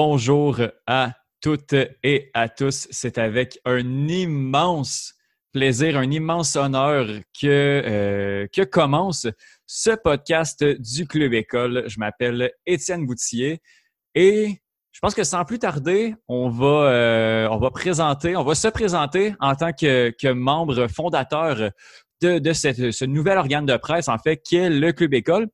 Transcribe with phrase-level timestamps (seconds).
[0.00, 2.86] bonjour à toutes et à tous.
[2.92, 5.14] C'est avec un immense
[5.52, 9.26] plaisir, un immense honneur que, euh, commence
[9.66, 11.82] ce podcast du Club École.
[11.88, 13.60] Je m'appelle Étienne Boutillier
[14.14, 14.60] et
[14.92, 18.68] je pense que sans plus tarder, on va, euh, on va présenter, on va se
[18.68, 21.72] présenter en tant que, que membre fondateur
[22.22, 25.48] de, ce nouvel organe de presse, en fait, qui est le Club École.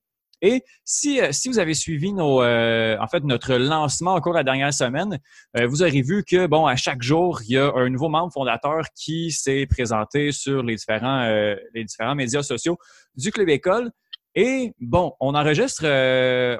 [0.44, 4.36] Et si, euh, si vous avez suivi euh, en fait, notre lancement au cours de
[4.36, 5.18] la dernière semaine,
[5.56, 8.30] euh, vous aurez vu que, bon, à chaque jour, il y a un nouveau membre
[8.30, 11.26] fondateur qui s'est présenté sur les différents,
[11.72, 12.76] les différents médias sociaux
[13.16, 13.90] du Club École.
[14.34, 15.86] Et bon, on enregistre,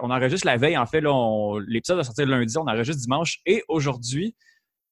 [0.03, 0.79] on enregistre la veille.
[0.79, 1.03] En fait,
[1.67, 3.41] l'épisode va sortir lundi, on enregistre dimanche.
[3.45, 4.35] Et aujourd'hui,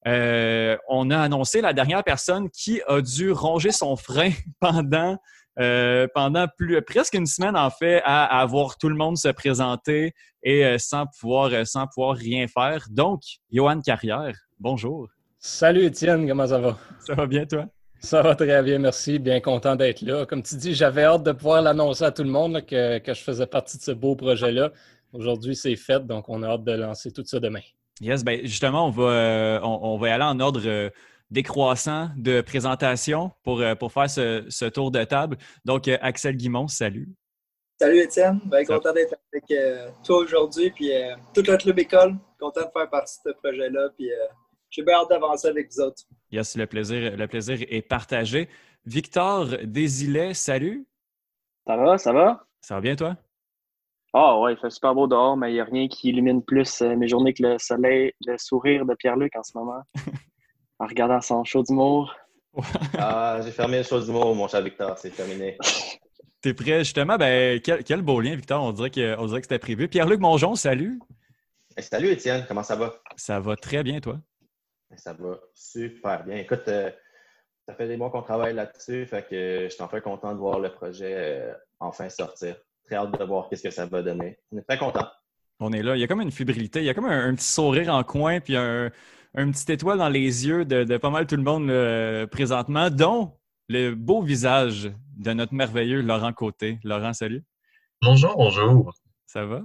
[0.05, 5.16] on a annoncé la dernière personne qui a dû ronger son frein pendant
[5.61, 9.29] euh, pendant plus, presque une semaine, en fait, à, à, voir tout le monde se
[9.29, 12.87] présenter et euh, sans, pouvoir, euh, sans pouvoir rien faire.
[12.91, 13.20] Donc,
[13.51, 15.09] Johan Carrière, bonjour.
[15.38, 16.78] Salut Étienne, comment ça va?
[17.00, 17.67] Ça va bien, toi?
[17.98, 19.19] Ça va très bien, merci.
[19.19, 20.25] Bien content d'être là.
[20.25, 23.20] Comme tu dis, j'avais hâte de pouvoir l'annoncer à tout le monde que, que, je
[23.20, 24.72] faisais partie de ce beau projet-là.
[25.12, 27.61] Aujourd'hui, c'est fait, donc on a hâte de lancer tout ça demain.
[28.00, 30.91] Yes, ben justement, on va, on, on va y aller en ordre
[31.33, 35.38] décroissant de présentation pour, euh, pour faire ce, tour de table.
[35.64, 37.08] Donc, euh, Axel Guimont, salut.
[37.80, 40.92] Salut Étienne, bien content d'être avec euh, toi aujourd'hui, puis
[41.34, 44.08] toute le club école, content de faire partie de ce projet-là, puis
[44.70, 46.03] j'ai bien hâte d'avancer avec vous autres.
[46.30, 48.48] Yes, le plaisir, le plaisir est partagé.
[48.84, 50.86] Victor Desilets, salut.
[51.66, 52.47] Ça va, ça va?
[52.60, 53.16] Ça va bien, toi?
[54.12, 56.83] Ah ouais, il fait super beau dehors, mais il n'y a rien qui illumine plus
[56.83, 59.83] mes journées que le soleil, le sourire de Pierre-Luc en ce moment.
[60.83, 62.14] en regardant son show d'humour.
[62.98, 65.56] ah, j'ai fermé le show d'humour, mon cher Victor, c'est terminé.
[66.42, 67.16] T'es prêt, justement?
[67.16, 68.61] Ben, quel, beau lien, Victor.
[68.61, 69.86] On dirait que, que c'était prévu.
[69.86, 70.98] Pierre-Luc Mongeon, salut.
[71.78, 72.44] salut, Étienne.
[72.48, 73.00] Comment ça va?
[73.14, 74.19] Ça va très bien, toi?
[74.97, 76.38] Ça va super bien.
[76.38, 76.91] Écoute, euh,
[77.69, 80.58] ça fait des mois qu'on travaille là-dessus, fait que je suis enfin content de voir
[80.58, 82.56] le projet euh, enfin sortir.
[82.84, 84.37] Très hâte de voir qu'est-ce que ça va donner.
[84.50, 85.06] On est très content.
[85.60, 85.94] On est là.
[85.94, 88.41] Il y a comme une fébrilité, il y a comme un petit sourire en coin,
[88.41, 88.91] puis un,
[89.34, 93.32] un petit étoile dans les yeux de, pas mal tout le monde présentement, dont
[93.69, 96.78] le beau visage de notre merveilleux Laurent Côté.
[96.84, 97.43] Laurent, salut.
[98.03, 98.93] Bonjour, bonjour.
[99.26, 99.62] Ça va?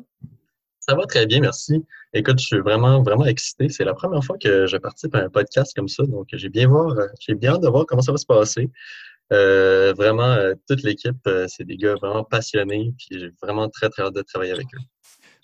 [0.79, 1.85] Ça va très bien, merci.
[2.13, 3.67] Écoute, je suis vraiment, vraiment excité.
[3.67, 6.69] C'est la première fois que je participe à un podcast comme ça, donc j'ai bien
[6.69, 8.69] voir, j'ai bien hâte de voir comment ça va se passer.
[9.33, 13.89] Euh, vraiment, euh, toute l'équipe, euh, c'est des gars vraiment passionnés, puis j'ai vraiment très,
[13.89, 14.79] très hâte de travailler avec eux.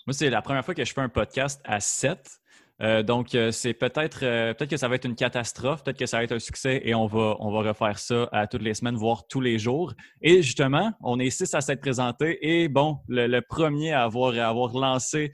[0.06, 2.40] Moi, c'est la première fois que je fais un podcast à 7.
[2.82, 6.06] Euh, donc, euh, c'est peut-être euh, peut-être que ça va être une catastrophe, peut-être que
[6.06, 8.74] ça va être un succès et on va, on va refaire ça à toutes les
[8.74, 9.94] semaines, voire tous les jours.
[10.22, 14.48] Et justement, on est six à s'être présentés et bon, le, premier à avoir, à
[14.48, 15.32] avoir lancé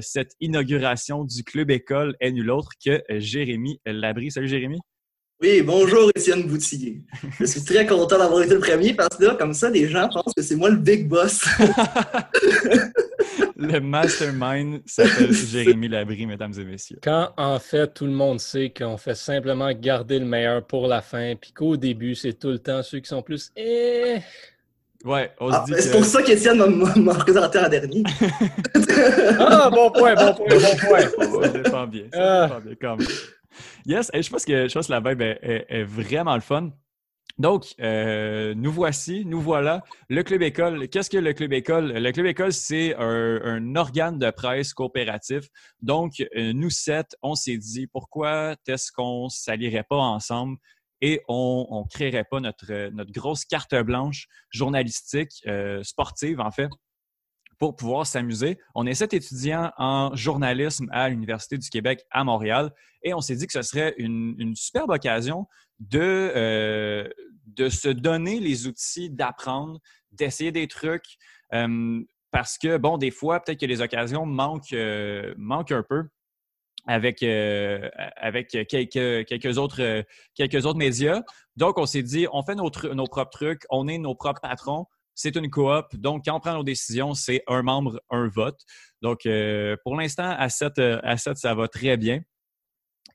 [0.00, 4.32] cette inauguration du Club École est nul autre que Jérémy Labry.
[4.32, 4.80] Salut Jérémy.
[5.40, 7.02] Oui, bonjour Étienne Boutillier.
[7.38, 10.08] Je suis très content d'avoir été le premier parce que là, comme ça, les gens
[10.08, 11.44] pensent que c'est moi le big boss.
[13.56, 16.98] le mastermind s'appelle Jérémy Labry, mesdames et messieurs.
[17.02, 21.02] Quand en fait tout le monde sait qu'on fait simplement garder le meilleur pour la
[21.02, 24.18] fin, puis qu'au début, c'est tout le temps ceux qui sont plus eh...
[25.04, 26.64] Ouais, ah, C'est pour ça qu'Étienne
[26.96, 28.02] m'a présenté en dernier.
[29.38, 31.42] ah, bon point, bon point, bon point.
[31.42, 33.08] Ça dépend bien, ça dépend bien quand même.
[33.84, 36.70] Yes, je pense que, je pense que la vibe est vraiment le fun.
[37.38, 39.82] Donc, euh, nous voici, nous voilà.
[40.08, 41.92] Le Club École, qu'est-ce que le Club École?
[41.92, 45.44] Le Club École, c'est un, organe de presse coopératif.
[45.82, 50.58] Donc, euh, nous sept, on s'est dit, pourquoi est-ce qu'on ne s'allierait pas ensemble
[51.00, 56.70] et on ne créerait pas notre, notre grosse carte blanche journalistique, euh, sportive en fait,
[57.58, 58.58] pour pouvoir s'amuser.
[58.74, 62.72] On est sept étudiants en journalisme à l'Université du Québec à Montréal
[63.04, 65.46] et on s'est dit que ce serait une, superbe occasion
[65.78, 67.08] de, euh,
[67.46, 69.78] de se donner les outils d'apprendre,
[70.10, 71.18] d'essayer des trucs.
[71.52, 76.08] Euh, parce que, bon, des fois, peut-être que les occasions manquent, euh, un peu
[76.86, 77.18] avec,
[78.68, 81.22] quelques, autres, médias.
[81.56, 84.86] Donc, on s'est dit, on fait nos propres trucs, on est nos propres patrons.
[85.14, 85.94] C'est une coop.
[85.94, 88.60] Donc, quand on prend nos décisions, c'est un membre, un vote.
[89.02, 89.28] Donc,
[89.84, 92.20] pour l'instant, à 7, à 7, ça va très bien.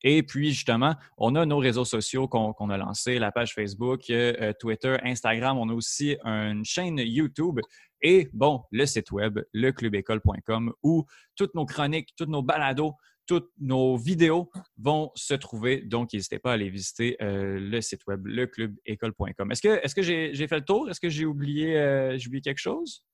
[0.03, 4.33] Et puis, justement, on a nos réseaux sociaux qu'on a lancés, la page Facebook, euh,
[4.39, 5.57] euh, Twitter, Instagram.
[5.57, 7.59] On a aussi une chaîne YouTube
[8.01, 11.05] et, bon, le site web, leclubécole.com, où
[11.35, 12.93] toutes nos chroniques, toutes nos balados,
[13.29, 14.49] toutes nos vidéos
[14.79, 15.81] vont se trouver.
[15.81, 19.51] Donc, n'hésitez pas à aller visiter euh, le site web, leclubécole.com.
[19.51, 20.89] Est-ce que, est -ce que j'ai fait le tour?
[20.89, 21.77] Est-ce que j'ai oublié,
[22.25, 23.05] oublié quelque chose?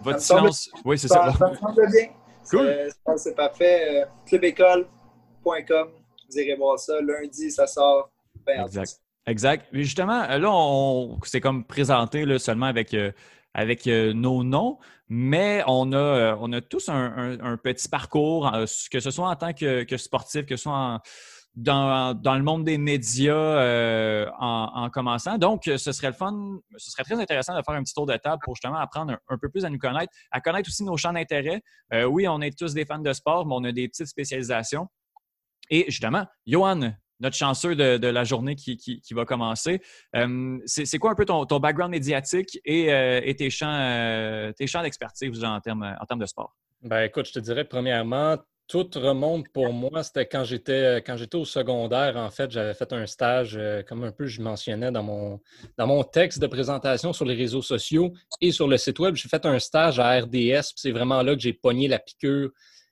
[0.00, 0.68] Votre silence.
[0.84, 1.32] Oui, c'est ça.
[1.32, 2.08] Ça, ça bien.
[2.50, 2.90] Cool.
[3.18, 4.04] C'est parfait.
[4.26, 5.88] clubécole.com.
[6.28, 7.00] Vous irez voir ça.
[7.00, 8.10] Lundi, ça sort.
[8.48, 9.00] exact.
[9.28, 9.68] Exact.
[9.72, 12.96] justement, là, on, c'est comme présenté là, seulement avec,
[13.54, 14.78] avec nos noms,
[15.14, 18.50] mais on a, on a tous un, petit parcours,
[18.90, 21.02] que ce soit en tant que, sportif, que ce soit
[21.54, 25.36] dans, dans, le monde des médias euh, en, commençant.
[25.36, 26.34] Donc, ce serait le fun,
[26.78, 29.36] ce serait très intéressant de faire un petit tour de table pour justement apprendre un,
[29.36, 31.60] peu plus à nous connaître, à connaître aussi nos champs d'intérêt.
[31.92, 34.88] Euh, oui, on est tous des fans de sport, mais on a des petites spécialisations.
[35.68, 39.80] Et justement, Johan, notre chanceux de, la journée qui, qui, va commencer.
[40.16, 44.82] Euh, c'est quoi un peu ton, ton background médiatique et, et tes champs, tes champs
[44.82, 46.54] d'expertise en termes, en de sport?
[46.82, 48.36] Ben écoute, je te dirais premièrement,
[48.72, 52.92] tout remonte pour moi, c'était quand j'étais quand j'étais au secondaire, en fait, j'avais fait
[52.92, 55.40] un stage, euh, comme un peu je mentionnais dans mon,
[55.76, 59.14] dans mon texte de présentation sur les réseaux sociaux et sur le site web.
[59.14, 62.50] J'ai fait un stage à RDS, c'est vraiment là que j'ai pogné la piqûre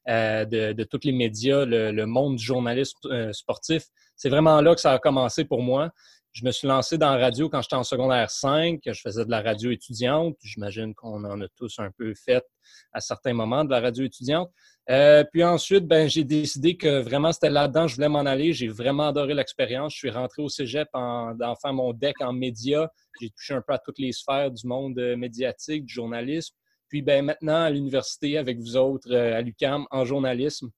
[0.08, 3.84] euh, de, tous les médias, le, monde du journalisme euh, sportif.
[4.20, 5.88] C'est vraiment là que ça a commencé pour moi.
[6.32, 8.78] Je me suis lancé dans la radio quand j'étais en secondaire 5.
[8.84, 10.36] Je faisais de la radio étudiante.
[10.42, 12.44] J'imagine qu'on en a tous un peu fait
[12.92, 14.50] à certains moments de la radio étudiante.
[14.90, 18.52] Euh, puis ensuite, ben, j'ai décidé que vraiment c'était là-dedans je voulais m'en aller.
[18.52, 19.94] J'ai vraiment adoré l'expérience.
[19.94, 22.88] Je suis rentré au cégep en, faire mon deck en médias.
[23.22, 26.54] J'ai touché un peu à toutes les sphères du monde euh, médiatique, du journalisme.
[26.90, 30.68] Puis ben, maintenant à l'université avec vous autres euh, à l'UCAM en journalisme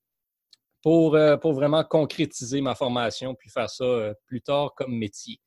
[0.82, 5.38] pour, pour vraiment concrétiser ma formation puis faire ça plus tard comme métier.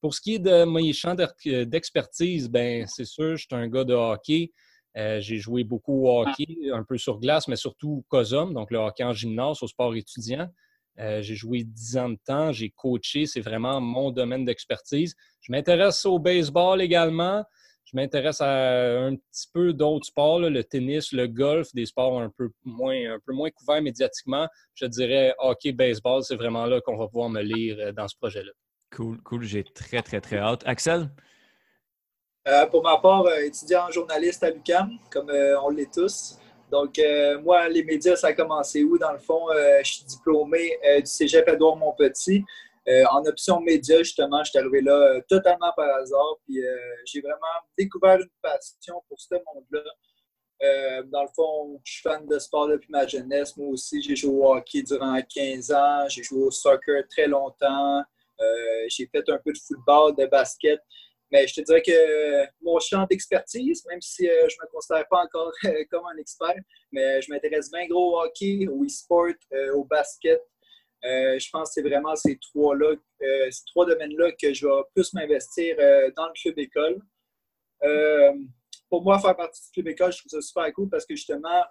[0.00, 3.84] Pour ce qui est de mes champs d'expertise, ben, c'est sûr, je suis un gars
[3.84, 4.52] de hockey.
[4.96, 8.78] Euh, j'ai joué beaucoup au hockey, un peu sur glace, mais surtout COSOM, donc le
[8.78, 10.48] hockey en gymnase, au sport étudiant.
[10.98, 15.14] Euh, j'ai joué dix ans de temps, j'ai coaché, c'est vraiment mon domaine d'expertise.
[15.40, 17.44] Je m'intéresse au baseball également.
[17.86, 22.30] Je m'intéresse à un petit peu d'autres sports, le tennis, le golf, des sports un
[22.36, 24.48] peu moins, un peu moins couverts médiatiquement.
[24.74, 28.16] Je dirais hockey, baseball, c'est vraiment là qu'on va pouvoir me lire euh, dans ce
[28.16, 28.50] projet-là.
[28.94, 29.44] Cool, cool.
[29.44, 30.62] J'ai très, très, très hâte.
[30.66, 31.10] Axel?
[32.48, 36.38] Euh, pour ma part, euh, étudiant journaliste à l'UCAM, comme euh, on l'est tous.
[36.70, 37.00] Donc,
[37.44, 38.98] moi, les médias, ça a commencé où?
[38.98, 39.46] Dans le fond,
[39.84, 41.78] je suis diplômé du cégep Edouard
[42.86, 43.06] Montpetit.
[43.10, 46.38] en option médias, justement, je suis arrivé là totalement par hasard.
[46.44, 46.60] Puis,
[47.06, 47.40] j'ai vraiment
[47.78, 51.02] découvert une passion pour ce monde-là.
[51.04, 53.56] dans le fond, je suis fan de sport depuis ma jeunesse.
[53.56, 56.08] Moi aussi, j'ai joué au hockey durant 15 ans.
[56.08, 58.02] J'ai joué au soccer très longtemps.
[58.88, 60.80] j'ai fait un peu de football, de basket.
[61.30, 65.06] Mais je te dirais que mon champ d'expertise, même si euh, je ne me considère
[65.08, 66.54] pas encore euh, comme un expert,
[66.92, 70.40] mais je m'intéresse bien gros au hockey, au e-sport, euh, au basket.
[71.38, 72.94] Je pense que c'est vraiment ces trois-là,
[73.50, 75.76] ces trois domaines-là que je vais plus m'investir
[76.16, 77.00] dans le club école.
[78.88, 81.62] pour moi, faire partie du club école, je trouve ça super cool parce que justement,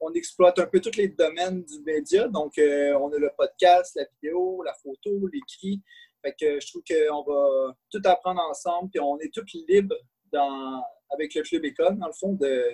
[0.00, 2.28] on exploite un peu tous les domaines du média.
[2.28, 5.82] Donc, on a le podcast, la vidéo, la photo, l'écrit.
[6.22, 9.96] Fait que je trouve qu'on va tout apprendre ensemble, puis on est tous libres
[10.32, 12.64] dans, avec le club école, dans le fond, de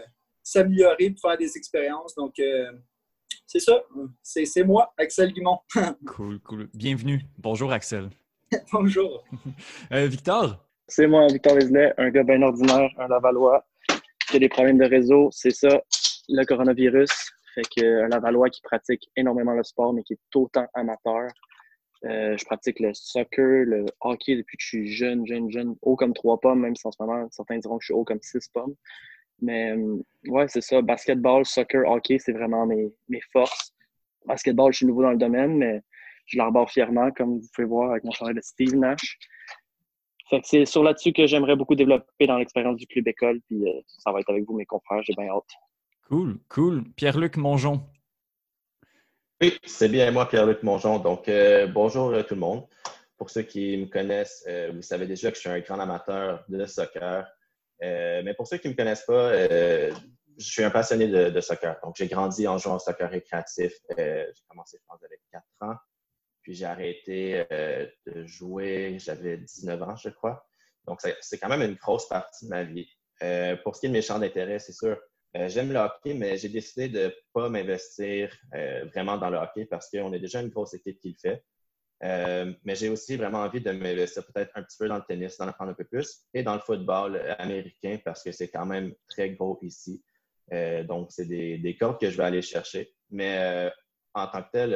[0.43, 2.15] s'améliorer, de faire des expériences.
[2.15, 2.73] Donc, euh,
[3.47, 3.83] c'est ça.
[4.23, 5.59] C'est moi, Axel Guimont.
[6.07, 6.69] cool, cool.
[6.75, 7.21] Bienvenue.
[7.39, 8.11] Bonjour, Axel.
[8.73, 9.25] Bonjour.
[9.93, 10.65] Euh, Victor?
[10.89, 13.65] C'est moi, Victor Wesley, un gars bien ordinaire, un Lavallois,
[14.29, 15.29] qui a des problèmes de réseau.
[15.31, 15.83] C'est ça,
[16.29, 17.11] le coronavirus.
[17.55, 21.29] Fait que un Lavallois qui pratique énormément le sport, mais qui est autant amateur.
[22.05, 25.97] Euh, je pratique le soccer, le hockey depuis que je suis jeune, jeune, jeune, haut
[25.97, 28.21] comme trois pommes, même si en ce moment, certains diront que je suis haut comme
[28.21, 28.75] six pommes.
[29.45, 30.81] Mais euh, ouais, c'est ça.
[30.81, 33.75] Basketball, soccer, hockey, c'est vraiment mes, mes forces.
[34.27, 35.83] Basketball, je suis nouveau dans le domaine, mais
[36.27, 39.19] je l'arbore fièrement, comme vous pouvez voir avec mon chandail de Steve Nash.
[40.31, 43.69] Fait que c'est sur là-dessus que j'aimerais beaucoup développer dans l'expérience du club école, puis
[43.69, 45.45] euh, ça va être avec vous, mes confrères, j'ai bien hâte.
[46.09, 46.85] Cool, cool.
[46.97, 47.83] Pierre-Luc Mongeon.
[49.43, 50.99] Oui, c'est bien moi, Pierre-Luc Mongeon.
[50.99, 52.65] Donc, euh, bonjour euh, tout le monde.
[53.19, 56.45] Pour ceux qui me connaissent, euh, vous savez déjà que je suis un grand amateur
[56.49, 57.27] de soccer.
[57.81, 59.93] Mais pour ceux qui ne me connaissent pas, je
[60.39, 61.77] suis un passionné de, soccer.
[61.83, 63.73] Donc, j'ai grandi en jouant au soccer récréatif.
[63.97, 65.77] j'ai commencé, je pense, avec 4 ans.
[66.43, 67.45] Puis, j'ai arrêté
[68.07, 70.47] de jouer, j'avais 19 ans, je crois.
[70.87, 72.89] Donc, c'est quand même une grosse partie de ma vie.
[73.63, 74.99] pour ce qui est de mes champs d'intérêt, c'est sûr,
[75.37, 79.39] euh, j'aime le hockey, mais j'ai décidé de ne pas m'investir euh, vraiment dans le
[79.39, 81.45] hockey parce qu'on est déjà une grosse équipe qui le fait.
[82.05, 85.39] Euh, mais j'ai aussi vraiment envie de m'investir peut-être un petit peu dans le tennis,
[85.39, 88.93] d'en apprendre un peu plus, et dans le football américain parce que c'est quand même
[89.09, 90.03] très gros ici.
[90.87, 92.95] donc, c'est des, des, que je vais aller chercher.
[93.11, 93.71] Mais
[94.13, 94.71] en tant que tel,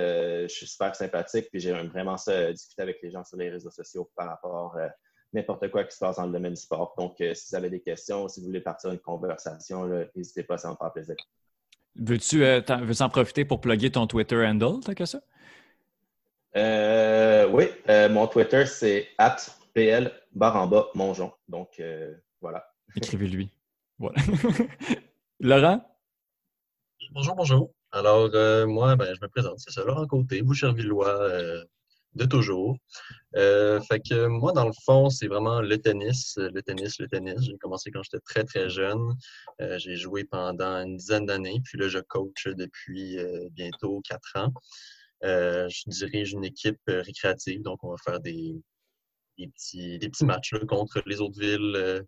[0.49, 3.71] je suis super sympathique, puis j'aime vraiment ça discuter avec les gens sur les réseaux
[3.71, 4.89] sociaux par rapport à
[5.33, 6.95] n'importe quoi qui se passe dans le domaine du sport.
[6.97, 10.59] Donc, euh, si vous avez des questions, si vous voulez partir une conversation, n'hésitez pas,
[10.59, 11.17] ça me faire plaisir.
[11.97, 15.21] Veux-tu euh, veux-tu en profiter pour plugger ton Twitter handle, tant que ça?
[16.57, 19.09] Euh, oui, euh, mon Twitter, c'est
[19.75, 21.33] @pl barre en bas monjon.
[21.49, 22.65] Donc, euh, voilà.
[22.97, 23.51] Écrivez-lui.
[23.99, 24.17] Voilà.
[25.41, 25.85] Laurent?
[27.13, 27.75] Bonjour, bonjour.
[27.93, 31.65] Alors, euh, moi, ben, je me présente, c'est ça, Laurent Côté, Bouchervillois euh,
[32.15, 32.77] de toujours.
[33.37, 37.41] Euh, fait que moi, dans le fond, c'est vraiment le tennis, le tennis, le tennis.
[37.41, 39.15] J'ai commencé quand j'étais très, très jeune.
[39.61, 44.33] Euh, j'ai joué pendant une dizaine d'années, puis là, je coach depuis euh, bientôt quatre
[44.37, 44.53] ans.
[45.25, 48.55] Euh, je dirige une équipe euh, récréative, donc on va faire des,
[49.37, 52.03] petits, matchs contre les autres villes euh,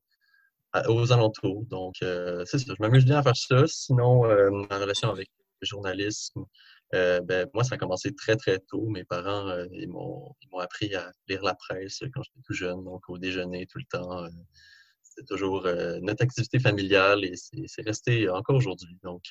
[0.88, 1.64] aux alentours.
[1.67, 3.67] Donc, c'est ça, je m'amuse bien à faire ça.
[3.67, 4.23] Sinon,
[4.69, 5.29] ma relation avec
[5.61, 6.45] le journalisme,
[6.93, 8.88] ben, moi, ça a commencé très, très tôt.
[8.88, 13.19] Mes parents, ils m'ont appris à lire la presse quand j'étais tout jeune, donc au
[13.19, 14.29] déjeuner tout le temps.
[15.02, 15.64] C'était toujours
[16.02, 18.97] notre activité familiale et c'est c'est resté encore aujourd'hui.
[19.02, 19.25] Donc,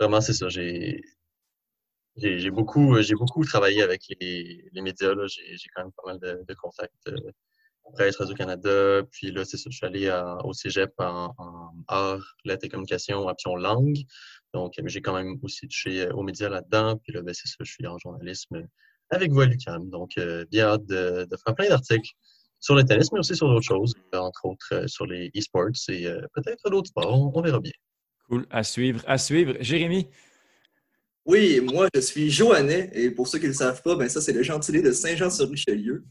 [0.00, 0.48] vraiment, c'est ça.
[0.48, 1.02] J'ai
[2.20, 5.14] j'ai beaucoup, j'ai beaucoup travaillé avec les, les médias.
[5.26, 6.94] J'ai quand même pas mal de, de contacts.
[7.08, 7.16] euh,
[7.94, 9.02] Presse, Radio-Canada.
[9.10, 12.68] Puis là, c'est ça, je suis allé à- au cégep en, en art, lettres et
[12.68, 13.96] communication, option langue.
[14.52, 16.98] Donc, euh, j'ai quand même aussi touché euh, aux médias là-dedans.
[16.98, 18.62] Puis là, ben, c'est ça, je suis en journalisme
[19.10, 19.88] avec vous à l'UQAM.
[19.88, 22.10] Donc, euh, bien hâte de, de faire plein d'articles
[22.60, 26.06] sur le tennis, mais aussi sur d'autres choses, entre autres euh, sur les e-sports et
[26.08, 27.34] euh, peut-être d'autres sports.
[27.34, 27.72] On verra bien.
[28.28, 28.44] Cool.
[28.50, 29.02] À suivre.
[29.06, 29.54] À suivre.
[29.60, 30.08] Jérémy?
[31.28, 34.20] Oui, moi, je suis Joannais, et pour ceux qui ne le savent pas, ben ça,
[34.22, 36.02] c'est le gentilé de Saint-Jean-sur-Richelieu.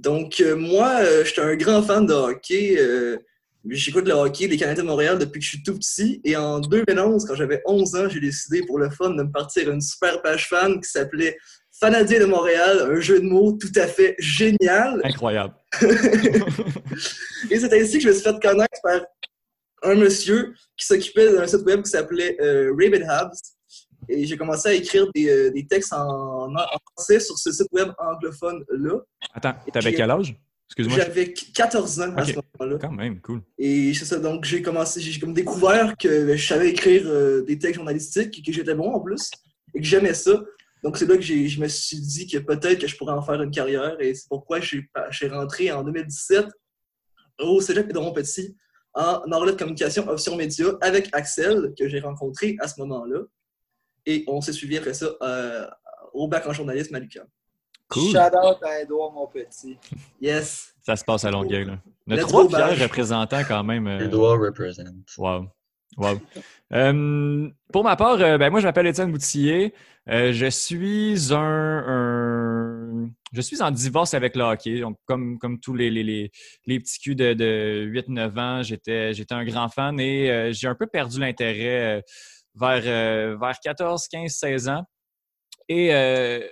[0.00, 2.74] Donc, euh, moi, euh, je suis un grand fan de hockey.
[2.76, 3.16] euh,
[3.70, 6.20] J'écoute le hockey des Canadiens de Montréal depuis que je suis tout petit.
[6.24, 9.70] Et en 2011, quand j'avais 11 ans, j'ai décidé pour le fun de me partir
[9.70, 11.38] une super page fan qui s'appelait
[11.78, 15.00] Fanadien de Montréal, un jeu de mots tout à fait génial.
[15.04, 15.54] Incroyable.
[17.50, 19.00] Et c'est ainsi que je me suis fait connaître par
[19.84, 23.38] un monsieur qui s'occupait d'un site web qui s'appelait euh, Raven Habs.
[24.08, 27.68] Et j'ai commencé à écrire des, euh, des textes en, en français sur ce site
[27.72, 29.00] web anglophone-là.
[29.32, 30.36] Attends, t'avais quel âge?
[30.68, 30.96] Excuse-moi.
[30.96, 32.78] J'avais 14 ans à ce moment-là.
[32.80, 33.42] Quand même, cool.
[33.58, 37.58] Et c'est ça, donc j'ai commencé, j'ai comme découvert que je savais écrire euh, des
[37.58, 39.30] textes journalistiques et que j'étais bon en plus,
[39.74, 40.42] et que j'aimais ça.
[40.82, 43.40] Donc c'est là que je me suis dit que peut-être que je pourrais en faire
[43.42, 46.46] une carrière, et c'est pourquoi j'ai j'ai rentré en 2017
[47.40, 48.56] au Cégep Pédron Petit
[48.94, 53.20] en Orlet de communication option média avec Axel, que j'ai rencontré à ce moment-là.
[54.06, 55.66] Et on s'est suivi après ça euh,
[56.12, 57.26] au bac en journalisme à l'UQAM.
[57.88, 58.10] Cool.
[58.12, 59.76] Shout out à Edouard, mon petit.
[60.20, 60.74] Yes!
[60.82, 61.66] Ça se passe à Longueuil.
[61.66, 61.78] Là.
[62.06, 63.86] Let's trois fiers représentants quand même.
[63.86, 64.82] euh, Edouard represent.
[65.18, 65.46] Wow.
[65.96, 66.18] Wow.
[66.74, 69.74] Euh, pour ma part, euh, ben, moi, je m'appelle Étienne Boutillier.
[70.08, 74.80] Euh, je suis un, un- Je suis en divorce avec le hockey.
[74.80, 76.30] Donc, comme, comme tous les, les, les,
[76.64, 80.66] les petits culs de, de 8-9 ans, j'étais, j'étais un grand fan et euh, j'ai
[80.66, 82.00] un peu perdu l'intérêt euh,
[82.54, 84.84] vers, euh, vers 14, 15, 16 ans.
[85.68, 86.46] Et euh,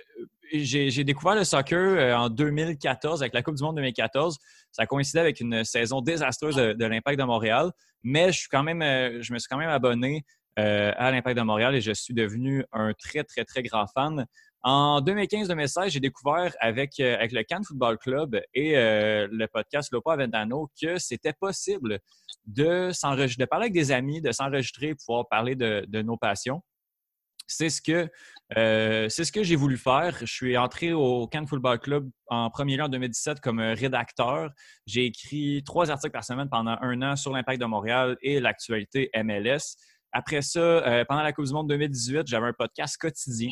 [0.53, 4.37] j'ai découvert le soccer euh, en 2014 avec la Coupe du Monde 2014.
[4.71, 7.71] Ça coïncidait avec une saison désastreuse de, l'Impact de Montréal,
[8.03, 8.81] mais je suis quand même,
[9.21, 10.23] je me suis quand même abonné
[10.55, 14.25] à l'Impact de Montréal et je suis devenu un très très très grand fan.
[14.63, 19.91] En 2015-2016, j'ai découvert avec, euh, avec le Cannes Football Club et euh, le podcast
[19.91, 21.99] Lopa Aventano que c'était possible
[22.45, 26.61] de de parler avec des amis, de s'enregistrer, pouvoir parler de, nos passions.
[27.47, 28.07] C'est ce que
[28.55, 30.15] euh, ce que j'ai voulu faire.
[30.19, 34.51] Je suis entré au Cannes Football Club en premier lieu en 2017 comme rédacteur.
[34.85, 39.09] J'ai écrit trois articles par semaine pendant un an sur l'impact de Montréal et l'actualité
[39.23, 39.75] MLS.
[40.11, 43.51] Après ça, pendant la Coupe du Monde 2018, j'avais un podcast quotidien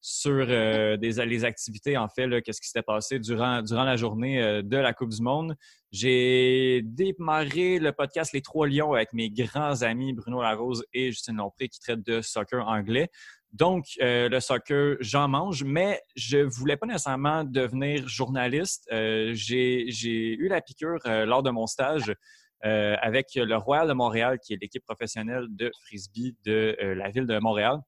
[0.00, 4.76] sur euh, les activités, en fait, qu'est-ce qui s'était passé durant, la journée euh, de
[4.76, 5.56] la Coupe du Monde.
[5.90, 11.36] J'ai démarré le podcast Les Trois Lions avec mes grands amis Bruno Larose et Justine
[11.36, 13.08] Lompré qui traitent de soccer anglais.
[13.52, 18.86] Donc, euh, le soccer, j'en mange, mais je voulais pas nécessairement devenir journaliste.
[18.92, 22.14] J'ai eu la piqûre lors de mon stage
[22.62, 27.38] avec le Royal de Montréal, qui est l'équipe professionnelle de frisbee de la ville de
[27.38, 27.80] Montréal.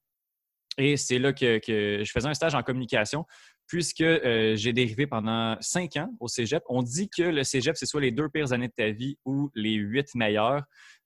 [0.79, 3.27] Et c'est là que, je faisais un stage en communication,
[3.67, 6.63] puisque euh, j'ai dérivé pendant cinq ans au cégep.
[6.69, 9.51] On dit que le cégep, c'est soit les deux pires années de ta vie ou
[9.57, 10.63] les huit meilleures.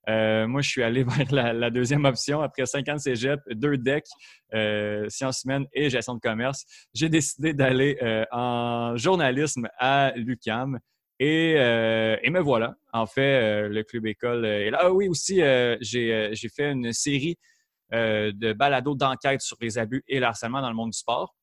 [0.09, 2.41] Euh, moi, je suis allé vers la, deuxième option.
[2.41, 4.05] Après cinq ans de cégep, deux decks,
[4.53, 7.97] euh, sciences humaines et gestion de commerce, j'ai décidé d'aller
[8.31, 10.79] en journalisme à l'UCAM.
[11.19, 12.75] Et, et me voilà.
[12.91, 14.79] En fait, le club école est là.
[14.81, 15.41] Ah oui, aussi,
[15.81, 17.37] j'ai fait une série
[17.93, 21.35] euh, de balados d'enquête sur les abus et le harcèlement dans le monde du sport.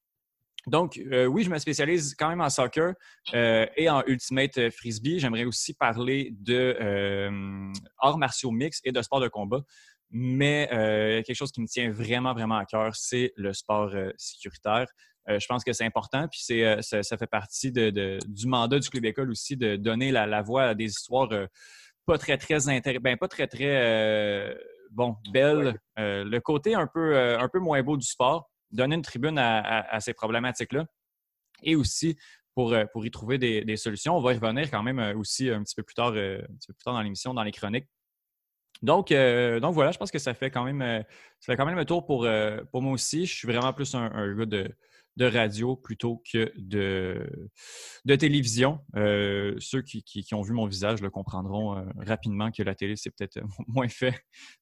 [0.66, 2.94] Donc, euh, oui, je me spécialise quand même en soccer
[3.34, 5.18] euh, et en ultimate frisbee.
[5.18, 9.62] J'aimerais aussi parler de euh, arts martiaux mix et de sport de combat.
[10.10, 14.10] mais euh, quelque chose qui me tient vraiment, vraiment à cœur, c'est le sport euh,
[14.18, 14.86] sécuritaire.
[15.28, 18.78] Euh, je pense que c'est important, puis c'est, ça, ça, fait partie de, du mandat
[18.78, 21.28] du Club École aussi de donner la, voix à des histoires
[22.06, 24.56] pas très, très intéressantes, ben, pas très, très
[24.90, 25.78] bon, belles.
[25.96, 30.12] le côté un peu, un peu moins beau du sport, donner une tribune à, ces
[30.12, 30.86] problématiques-là.
[31.62, 32.16] Et aussi,
[32.54, 34.16] pour, pour, y trouver des, des, solutions.
[34.16, 36.74] On va y revenir quand même aussi un petit peu plus tard, un petit peu
[36.74, 37.86] plus tard dans l'émission, dans les chroniques.
[38.82, 41.02] Donc, euh, donc voilà, je pense que ça fait quand même, euh,
[41.38, 43.26] ça fait quand même un tour pour, euh, pour moi aussi.
[43.26, 44.74] Je suis vraiment plus un, gars de,
[45.16, 47.26] de, radio plutôt que de,
[48.16, 48.80] télévision.
[48.94, 53.88] ceux qui, ont vu mon visage le comprendront rapidement que la télé, c'est peut-être moins
[53.88, 54.20] fait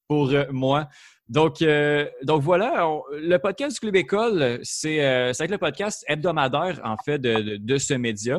[0.09, 0.89] pour moi.
[1.29, 7.79] Donc, voilà, le podcast du Club École, c'est être le podcast hebdomadaire, en fait, de
[7.79, 8.39] ce média.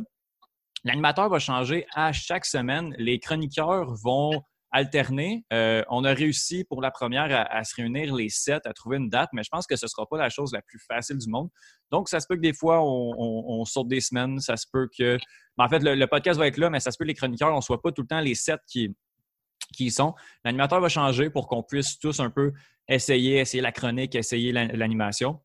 [0.85, 2.95] L'animateur va changer à chaque semaine.
[2.97, 5.45] Les chroniqueurs vont alterner.
[5.51, 9.09] Euh, on a réussi pour la première à, se réunir les sept, à trouver une
[9.09, 11.29] date, mais je pense que ce ne sera pas la chose la plus facile du
[11.29, 11.49] monde.
[11.91, 14.39] Donc, ça se peut que des fois, on, saute des semaines.
[14.39, 15.17] Ça se peut que.
[15.57, 17.51] Ben, en fait, le, podcast va être là, mais ça se peut que les chroniqueurs,
[17.51, 18.95] on ne soit pas tout le temps les sept qui,
[19.73, 20.13] qui y sont.
[20.45, 22.53] L'animateur va changer pour qu'on puisse tous un peu
[22.87, 25.39] essayer, essayer la chronique, essayer l'animation.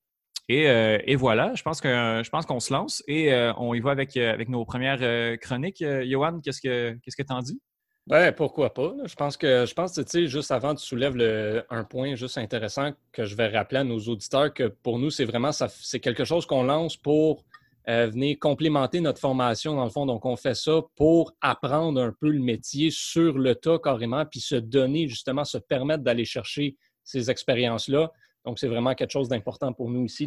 [0.51, 1.89] Euh, et, voilà, je pense que
[2.23, 5.83] je pense qu'on se lance et euh, on y va avec, avec nos premières chroniques.
[5.83, 7.59] Johan, qu'est-ce que qu'est-ce que tu en dis?
[8.07, 8.93] Ben, pourquoi pas?
[9.07, 12.37] Je pense que, je pense tu sais, juste avant, tu soulèves le, un point juste
[12.37, 16.25] intéressant que je vais rappeler à nos auditeurs que pour nous, c'est vraiment, c'est quelque
[16.25, 17.45] chose qu'on lance pour
[17.89, 20.05] euh, venir complémenter notre formation, dans le fond.
[20.05, 24.41] Donc, on fait ça pour apprendre un peu le métier sur le tas carrément, puis
[24.41, 28.13] se donner, justement, se permettre d'aller chercher ces expériences-là.
[28.45, 30.27] Donc, c'est vraiment quelque chose d'important pour nous ici.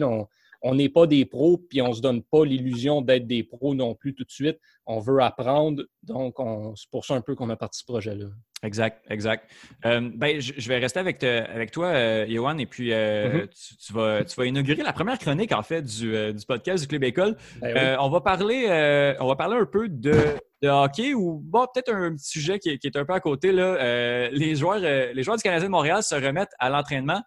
[0.62, 3.76] On n'est pas des pros, puis on ne se donne pas l'illusion d'être des pros
[3.76, 4.58] non plus tout de suite.
[4.86, 6.36] On veut apprendre, donc
[6.76, 8.28] c'est pour ça un peu qu'on a parti ce projet-là.
[8.64, 9.52] Exact, exact.
[9.86, 13.78] Euh, ben, je, vais rester avec, avec toi, euh, Johan, et puis euh, mm-hmm.
[13.86, 16.12] tu, vas, tu, vas, inaugurer la première chronique, en fait, du,
[16.48, 17.38] podcast du Club École.
[17.62, 22.16] Ben on, va parler, on va parler un peu de, hockey ou bon, peut-être un
[22.16, 23.52] petit sujet qui, qui, est un peu à côté.
[23.52, 24.30] Là.
[24.32, 27.22] les, joueurs, les joueurs du Canadien de Montréal se remettent à l'entraînement.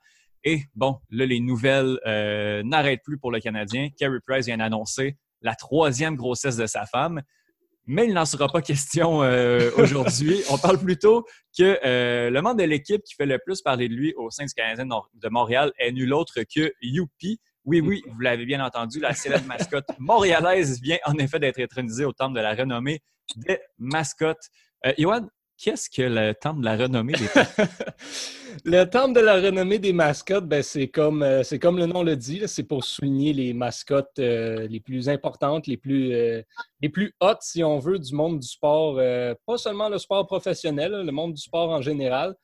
[0.44, 3.88] Et bon, là, les nouvelles euh, n'arrêtent plus pour le Canadien.
[3.98, 7.22] Carey Price vient d'annoncer la troisième grossesse de sa femme.
[7.86, 10.42] Mais il n'en sera pas question euh, aujourd'hui.
[10.50, 11.26] On parle plutôt
[11.58, 14.44] que euh, le membre de l'équipe qui fait le plus parler de lui au sein
[14.44, 17.40] du Canadien de Montréal est nul autre que Youpi.
[17.64, 22.04] Oui, oui, vous l'avez bien entendu, la célèbre mascotte montréalaise vient en effet d'être intronisée
[22.04, 23.02] au temple de la renommée
[23.36, 24.48] des mascottes.
[24.86, 24.92] Euh,
[25.60, 27.28] qu'est-ce que le temple de la renommée des
[28.64, 32.16] Le temple de la renommée des mascottes, ben, c'est comme, euh, comme le nom le
[32.16, 36.42] dit, c'est pour souligner les mascottes euh, les plus importantes, les plus, euh,
[36.80, 38.96] les plus hautes, si on veut, du monde du sport,
[39.46, 42.34] pas seulement le sport professionnel, le monde du sport en général.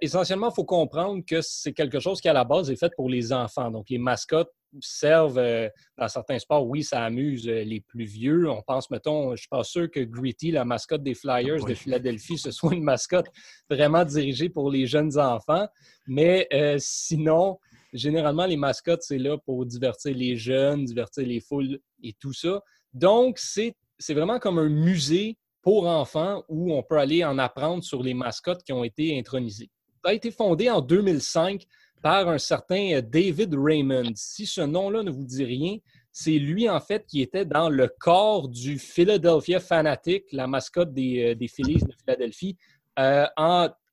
[0.00, 3.08] essentiellement, il faut comprendre que c'est quelque chose qui, à la base, est fait pour
[3.08, 3.70] les enfants.
[3.70, 8.48] Donc, les mascottes servent euh, dans certains sports, oui, ça amuse euh, les plus vieux.
[8.50, 11.74] On pense, mettons, je ne suis pas sûr que Gritty, la mascotte des Flyers de
[11.74, 13.26] Philadelphie, ce soit une mascotte
[13.70, 15.66] vraiment dirigée pour les jeunes enfants.
[16.06, 17.58] Mais euh, sinon,
[17.92, 22.60] généralement, les mascottes, c'est là pour divertir les jeunes, divertir les foules et tout ça.
[22.92, 23.74] Donc, c'est
[24.10, 28.62] vraiment comme un musée pour enfants où on peut aller en apprendre sur les mascottes
[28.62, 29.70] qui ont été intronisées.
[30.04, 31.66] Ça a été fondé en 2005
[32.02, 34.12] par un certain euh, David Raymond.
[34.14, 35.78] Si ce nom-là ne vous dit rien,
[36.12, 41.32] c'est lui, en fait, qui était dans le corps du Philadelphia Fanatic, la mascotte des,
[41.32, 42.56] euh, des Phillies de Philadelphie,
[42.98, 43.26] euh,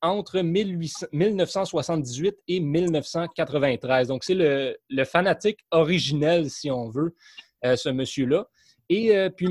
[0.00, 4.08] entre 1978 et 1993.
[4.08, 7.14] Donc, c'est le, le, Fanatic originel, si on veut,
[7.62, 8.48] ce monsieur-là.
[8.88, 9.48] Et puis,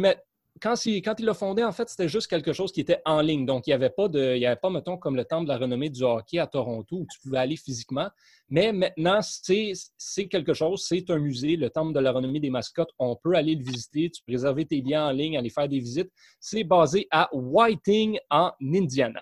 [0.63, 3.19] quand, il, quand il l'a fondé, en fait, c'était juste quelque chose qui était en
[3.19, 3.45] ligne.
[3.45, 5.49] Donc, il n'y avait pas, de, il y avait pas, mettons, comme le Temple de
[5.49, 8.09] la renommée du hockey à Toronto où tu pouvais aller physiquement.
[8.49, 12.91] Mais maintenant, c'est quelque chose, c'est un musée, le Temple de la renommée des mascottes.
[12.97, 15.79] On peut aller le visiter, tu peux réserver tes liens en ligne, aller faire des
[15.79, 16.09] visites.
[16.39, 19.21] C'est basé à Whiting, en Indiana.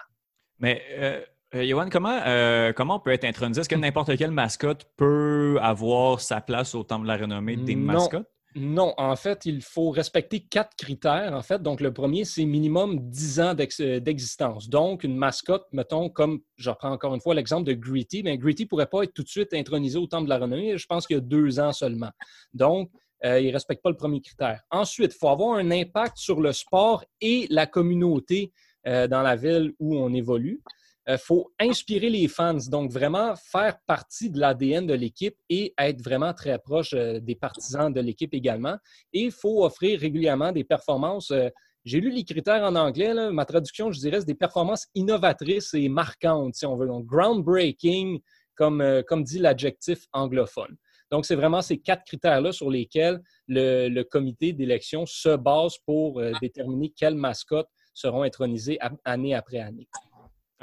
[0.59, 1.21] Mais, euh,
[1.55, 3.61] euh comment, euh, comment on peut être intronisé?
[3.61, 7.75] Est-ce que n'importe quelle mascotte peut avoir sa place au Temple de la renommée des
[7.75, 8.27] mascottes?
[8.55, 11.33] Non, en fait, il faut respecter quatre critères.
[11.33, 14.67] En fait, donc le premier, c'est minimum 10 ans euh, d'existence.
[14.67, 18.63] Donc, une mascotte, mettons, comme je reprends encore une fois l'exemple de Gritty, mais Gritty
[18.63, 20.77] ne pourrait pas être tout de suite intronisé au Temple de la Renommée.
[20.77, 22.11] Je pense qu'il y a deux ans seulement.
[22.53, 22.91] Donc,
[23.23, 24.61] euh, il ne respecte pas le premier critère.
[24.69, 28.51] Ensuite, il faut avoir un impact sur le sport et la communauté
[28.85, 30.61] euh, dans la ville où on évolue.
[31.07, 35.73] Il euh, faut inspirer les fans, donc vraiment faire partie de l'ADN de l'équipe et
[35.79, 38.77] être vraiment très proche euh, des partisans de l'équipe également.
[39.11, 41.49] Et il faut offrir régulièrement des performances euh,
[41.85, 43.13] J'ai lu les critères en anglais.
[43.31, 46.87] Ma traduction, je dirais, c'est des performances innovatrices et marquantes, si on veut.
[46.87, 48.19] Donc, groundbreaking,
[48.55, 50.77] comme, comme dit l'adjectif anglophone.
[51.09, 56.93] Donc, c'est vraiment ces quatre critères-là sur lesquels le, comité d'élection se base pour déterminer
[56.95, 59.87] quelles mascottes seront intronisées année après année.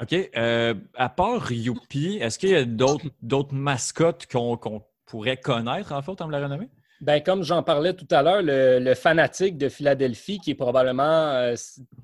[0.01, 0.15] OK.
[0.37, 4.57] Euh, à part Youpi, est-ce qu'il y a d'autres mascottes qu'on
[5.05, 6.69] pourrait connaître, en fait, en la renommée?
[7.01, 11.55] Ben, comme j'en parlais tout à l'heure, le, fanatique de Philadelphie, qui est probablement, euh,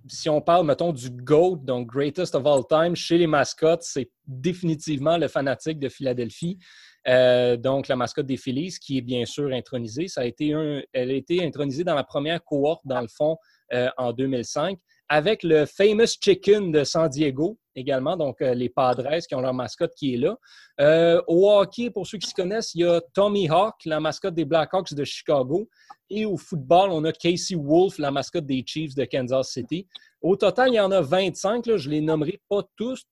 [0.08, 4.10] si on parle, mettons, du GOAT, donc Greatest of All Time, chez les mascottes, c'est
[4.26, 6.60] définitivement le fanatique de Philadelphie.
[7.08, 10.08] Euh, donc, la mascotte des Phillies, qui est bien sûr intronisée.
[10.08, 10.54] Ça a été
[10.94, 13.38] elle a été intronisée dans la première cohorte, dans le fond,
[13.98, 14.78] en 2005
[15.10, 19.54] avec le Famous Chicken de San Diego également, donc euh, les Padres qui ont leur
[19.54, 20.38] mascotte qui est là.
[20.80, 24.34] Euh, au hockey, pour ceux qui se connaissent, il y a Tommy Hawk, la mascotte
[24.34, 25.70] des Blackhawks de Chicago.
[26.10, 29.88] Et au football, on a Casey Wolf, la mascotte des Chiefs de Kansas City.
[30.22, 33.06] Au total, il y en a 25, là, je ne les nommerai pas tous,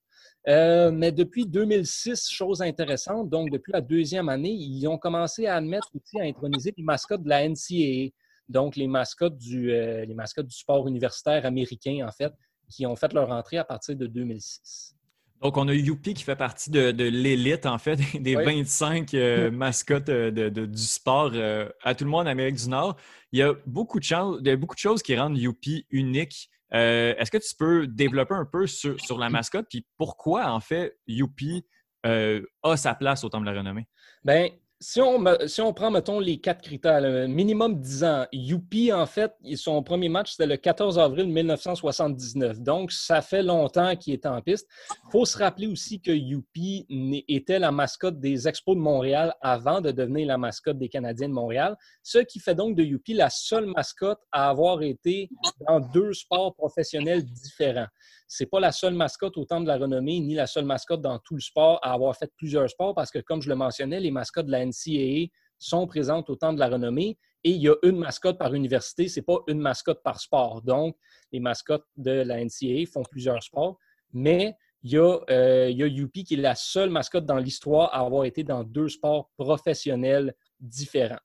[0.47, 5.56] euh, mais depuis 2006, chose intéressante, donc depuis la deuxième année, ils ont commencé à
[5.56, 8.12] admettre aussi à introniser les mascottes de la NCAA
[8.49, 12.34] donc les mascottes du, euh, les mascottes du sport universitaire américain, en fait,
[12.69, 14.95] qui ont fait leur entrée à partir de 2006.
[15.41, 20.10] Donc, on a Youpi qui fait partie de, l'élite, en fait, des 25 euh, mascottes
[20.10, 21.34] euh, du sport
[21.82, 22.95] à tout le monde en Amérique du Nord.
[23.32, 26.49] Il y a beaucoup de, beaucoup de choses qui rendent Youpi unique.
[26.71, 30.97] Est-ce que tu peux développer un peu sur, sur la mascotte, puis pourquoi, en fait,
[31.08, 31.65] Youpi
[32.03, 33.88] a sa place au Temple de la Renommée?
[34.23, 34.47] Bien,
[34.84, 40.10] si on, prend, mettons, les quatre critères, minimum 10 ans, Youpi, en fait, son premier
[40.10, 42.60] match, c'était le 14 avril 1979.
[42.60, 44.67] Donc, ça fait longtemps qu'il est en piste.
[45.08, 46.86] Il faut se rappeler aussi que Youpi
[47.30, 51.34] était la mascotte des Expos de Montréal avant de devenir la mascotte des Canadiens de
[51.34, 55.30] Montréal, ce qui fait donc de Youpi la seule mascotte à avoir été
[55.65, 57.88] dans deux sports professionnels différents
[58.36, 61.19] c'est pas la seule mascotte au temps de la renommée, ni la seule mascotte dans
[61.19, 64.10] tout le sport à avoir fait plusieurs sports, parce que, comme je le mentionnais, les
[64.10, 67.76] mascottes de la NCAA sont présentes au temps de la renommée et il y a
[67.84, 70.63] une mascotte par université, c'est pas une mascotte par sport.
[70.63, 70.96] Donc,
[71.32, 73.78] les mascottes de la NCAA font plusieurs sports,
[74.13, 78.43] mais il y, a, euh, qui est la seule mascotte dans l'histoire à avoir été
[78.43, 81.22] dans deux sports professionnels différents.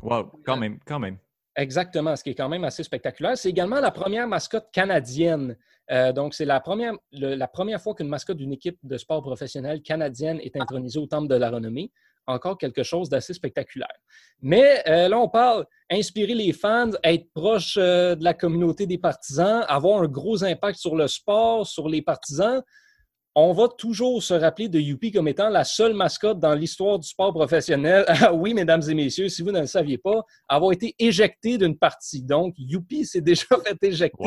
[0.00, 1.18] Wow, quand même, quand même.
[1.56, 3.38] Exactement, ce qui est quand même assez spectaculaire.
[3.38, 5.56] C'est également la première mascotte canadienne.
[5.90, 9.80] Euh, donc, c'est la première, la première fois qu'une mascotte d'une équipe de sport professionnel
[9.82, 11.92] canadienne est intronisée au Temple de la Renommée.
[12.26, 13.94] Encore quelque chose d'assez spectaculaire.
[14.40, 18.98] Mais euh, là, on parle inspirer les fans, être proche euh, de la communauté des
[18.98, 22.62] partisans, avoir un gros impact sur le sport, sur les partisans
[23.34, 27.08] on va toujours se rappeler de Youpi comme étant la seule mascotte dans l'histoire du
[27.08, 28.04] sport professionnel.
[28.26, 31.76] Ah oui, mesdames et messieurs, si vous ne le saviez pas, avoir été éjecté d'une
[31.76, 32.22] partie.
[32.22, 34.24] Donc, Youpi s'est déjà fait éjecter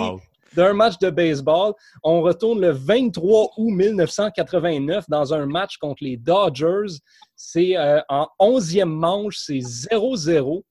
[0.55, 1.73] d'un match de baseball.
[2.03, 6.97] On retourne le 23 août 1989 dans un match contre les Dodgers.
[7.35, 10.63] C'est euh, en 11e manche, c'est 0-0.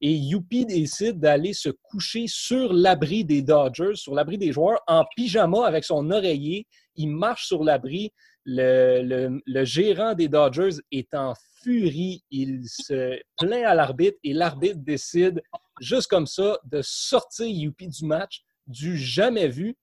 [0.00, 5.04] Et Youpi décide d'aller se coucher sur l'abri des Dodgers, sur l'abri des joueurs, en
[5.14, 8.12] pyjama avec son oreiller il marche sur l'abri.
[8.44, 12.24] Le, gérant des Dodgers est en furie.
[12.30, 15.42] Il se plaint à l'arbitre et l'arbitre décide,
[15.80, 19.76] juste comme ça, de sortir Youpi du match, du jamais vu.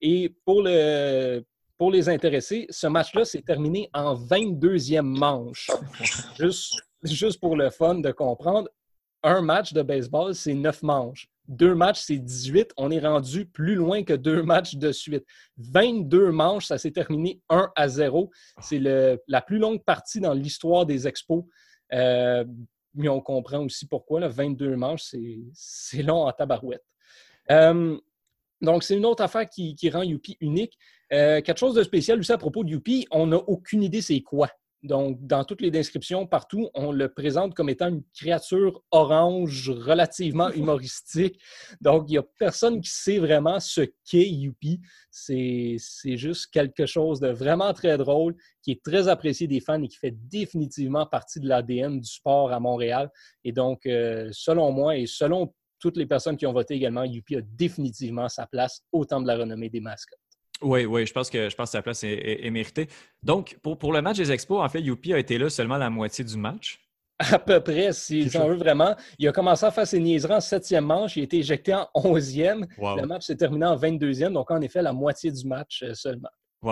[0.00, 1.42] Et pour, le,
[1.78, 5.70] pour les intéressés, ce match-là s'est terminé en 22e manche.
[6.38, 8.68] Juste, juste pour le fun de comprendre,
[9.22, 11.28] un match de baseball, c'est neuf manches.
[11.48, 12.72] Deux matchs, c'est 18.
[12.76, 15.24] On est rendu plus loin que deux matchs de suite.
[15.58, 18.30] 22 manches, ça s'est terminé 1 à 0.
[18.60, 21.44] C'est la plus longue partie dans l'histoire des expos.
[21.92, 22.44] Euh,
[22.94, 24.20] mais on comprend aussi pourquoi.
[24.20, 25.14] Là, 22 manches,
[25.52, 26.84] c'est long en tabarouette.
[27.50, 27.98] Euh,
[28.60, 30.78] donc, c'est une autre affaire qui, rend Youpi unique.
[31.12, 34.20] Euh, quelque chose de spécial aussi à propos de Youpi, on n'a aucune idée c'est
[34.22, 34.48] quoi.
[34.84, 40.50] Donc, dans toutes les descriptions, partout, on le présente comme étant une créature orange relativement
[40.52, 41.40] humoristique.
[41.80, 44.82] Donc, il n'y a personne qui sait vraiment ce qu'est Youpi.
[45.10, 49.88] C'est juste quelque chose de vraiment très drôle, qui est très apprécié des fans et
[49.88, 53.10] qui fait définitivement partie de l'ADN du sport à Montréal.
[53.42, 57.36] Et donc, euh, selon moi et selon toutes les personnes qui ont voté également, Youpi
[57.36, 60.23] a définitivement sa place au temps de la renommée des mascottes.
[60.62, 62.88] Oui, oui, je pense que je pense que sa place est, méritée.
[63.22, 65.90] Donc, pour, pour, le match des Expos, en fait, Youpi a été là seulement la
[65.90, 66.80] moitié du match.
[67.18, 68.96] À peu près, si, on veut vraiment.
[69.18, 71.88] Il a commencé à faire ses niaiseries en septième manche, il a été éjecté en
[71.94, 72.66] onzième.
[72.78, 76.30] Le match s'est terminé en 22e, donc en effet, la moitié du match euh, seulement.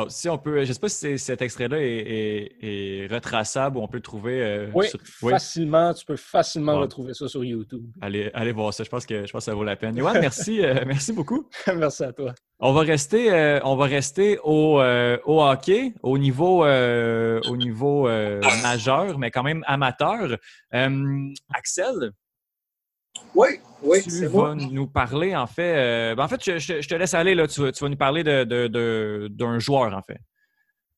[0.09, 3.99] si on peut, je ne sais pas si cet extrait-là est, retraçable ou on peut
[3.99, 4.43] le trouver.
[4.43, 5.95] Euh, oui, facilement.
[5.95, 7.85] Tu peux facilement retrouver ça sur YouTube.
[8.01, 8.83] Allez, allez voir ça.
[8.83, 9.97] Je pense que, je pense ça vaut la peine.
[9.97, 11.49] Yoann, merci, euh, merci beaucoup.
[11.77, 12.35] merci à toi.
[12.65, 18.09] On va rester, euh, on va rester au, au, hockey, au niveau, au niveau
[18.63, 20.39] majeur, mais quand même amateur.
[20.71, 22.13] Axel,
[23.35, 23.49] oui,
[23.83, 24.03] oui.
[24.03, 25.75] Tu vas nous parler, en fait.
[25.77, 27.47] Euh, ben, en fait, je, te laisse aller, là.
[27.47, 30.19] Tu, vas nous parler d'un de, joueur, en fait.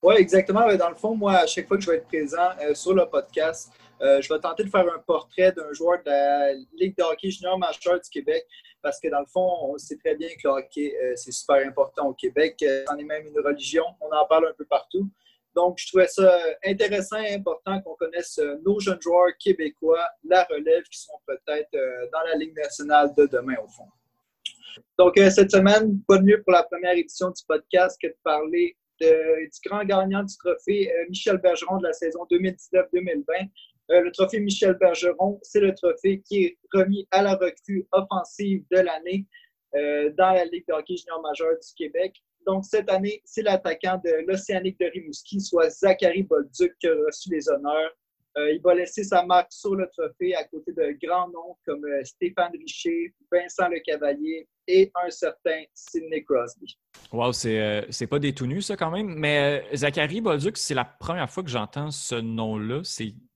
[0.03, 0.75] Oui, exactement.
[0.77, 3.07] Dans le fond, moi, à chaque fois que je vais être présent euh, sur le
[3.07, 3.73] podcast,
[4.03, 7.31] euh, je vais tenter de faire un portrait d'un joueur de la Ligue de hockey
[7.31, 8.45] junior majeur du Québec
[8.85, 12.07] parce que dans le fond, on sait très bien que le hockey, c'est super important
[12.07, 12.65] au Québec.
[12.87, 13.85] c'en est même une religion.
[14.01, 15.11] On en parle un peu partout.
[15.55, 20.43] Donc, je trouvais ça intéressant et important qu'on connaisse euh, nos jeunes joueurs québécois, la
[20.45, 23.87] relève, qui sont peut-être euh, dans la Ligue nationale de demain, au fond.
[24.99, 28.17] Donc, euh, cette semaine, pas de mieux pour la première édition du podcast que de
[28.25, 33.51] parler du grand gagnant du trophée Michel Bergeron de la saison 2019-2020.
[33.89, 38.79] Le trophée Michel Bergeron, c'est le trophée qui est remis à la recrue offensive de
[38.79, 39.27] l'année
[39.73, 42.23] dans la Ligue de hockey junior majeur du Québec.
[42.47, 47.31] Donc, cette année, c'est l'attaquant de l'Océanique de Rimouski, soit Zachary Bolduc, qui a reçu
[47.31, 47.91] les honneurs.
[48.37, 51.85] Euh, il va laisser sa marque sur le trophée à côté de grands noms comme
[51.85, 56.77] euh, Stéphane Richer, Vincent Le Cavalier et un certain Sidney Crosby.
[57.13, 59.15] Wow, c'est, euh, pas des ça, quand même.
[59.15, 62.81] Mais Zachary Bolduc, c'est la première fois que j'entends ce nom-là.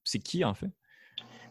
[0.08, 0.70] C'est qui, en fait?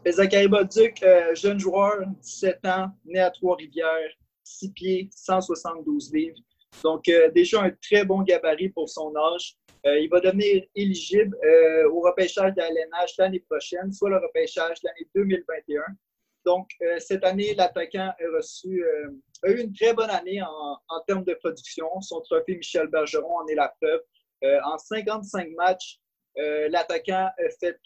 [0.10, 4.12] Zachary Bolduc, jeune joueur, 17 ans, né à Trois-Rivières,
[4.44, 6.38] 6 pieds, 172 livres.
[6.84, 9.56] Donc, euh, déjà un très bon gabarit pour son âge.
[9.86, 14.82] Euh, il va devenir éligible euh, au repêchage de l'ALNH l'année prochaine, soit le repêchage
[14.82, 15.82] de l'année 2021.
[16.46, 18.16] Donc, cette année, l'attaquant a
[19.44, 22.00] a eu une très bonne année en, termes de production.
[22.00, 24.00] Son trophée Michel Bergeron en est la preuve.
[24.64, 26.00] en 55 matchs,
[26.70, 27.80] l'attaquant a fait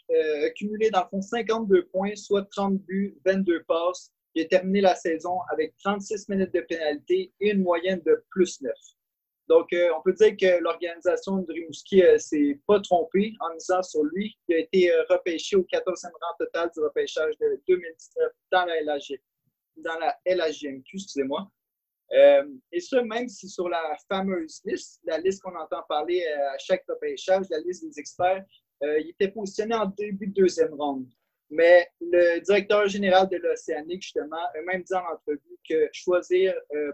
[0.55, 4.95] cumulé dans le fond 52 points, soit 30 buts, 22 passes, il a terminé la
[4.95, 8.71] saison avec 36 minutes de pénalité et une moyenne de plus 9.
[9.49, 13.53] Donc, euh, on peut dire que l'organisation de Rimouski ne euh, s'est pas trompée en
[13.53, 14.37] misant sur lui.
[14.47, 18.81] Il a été euh, repêché au 14e rang total du repêchage de 2019 dans la,
[18.81, 19.19] LHG,
[19.77, 21.51] dans la LHGMQ, excusez-moi.
[22.13, 26.83] Et ce, même si sur la fameuse liste, la liste qu'on entend parler à chaque
[26.87, 28.43] repêchage, la liste des experts,
[28.81, 31.07] il était positionné en début de deuxième ronde.
[31.51, 36.93] Mais le directeur général de l'Océanique, justement, a même dit en entrevue que choisir euh,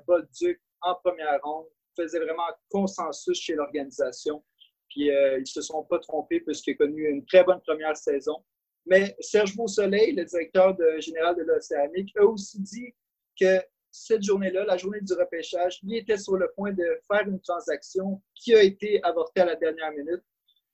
[0.81, 4.43] en première ronde faisait vraiment consensus chez l'organisation.
[4.89, 7.95] Puis euh, ils ne se sont pas trompés puisqu'il a connu une très bonne première
[7.95, 8.43] saison.
[8.87, 12.95] Mais Serge Beausoleil, le directeur général de l'Océanique, a aussi dit
[13.39, 13.59] que
[13.97, 18.21] cette journée-là, la journée du repêchage, il était sur le point de faire une transaction
[18.35, 20.23] qui a été avortée à la dernière minute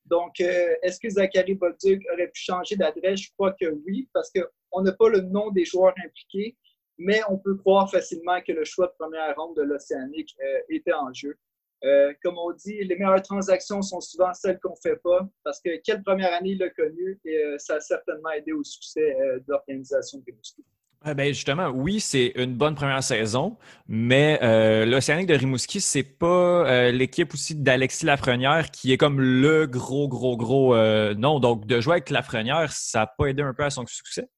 [0.06, 3.22] donc, euh, est-ce que Zachary Bolduc aurait pu changer d'adresse?
[3.22, 6.58] Je crois que oui, parce qu'on n'a pas le nom des joueurs impliqués,
[6.98, 10.94] mais on peut croire facilement que le choix de première ronde de l'Océanique euh, était
[10.94, 11.38] en jeu.
[11.86, 15.60] Euh, comme on dit, les meilleures transactions sont souvent celles qu'on ne fait pas, parce
[15.62, 19.44] que quelle première année il a connu, et ça a certainement aidé au succès de
[19.48, 20.64] l'organisation de Rimouski.
[21.06, 23.58] Ah, ben justement, oui, c'est une bonne première saison,
[23.90, 29.20] mais euh, l'Océanique de Rimouski, c'est pas euh, l'équipe aussi d'Alexis Lafrenière qui est comme
[29.20, 31.42] le gros, gros, gros euh, nom.
[31.42, 34.30] Donc, de jouer avec Lafrenière, ça n'a pas aidé un peu à son succès?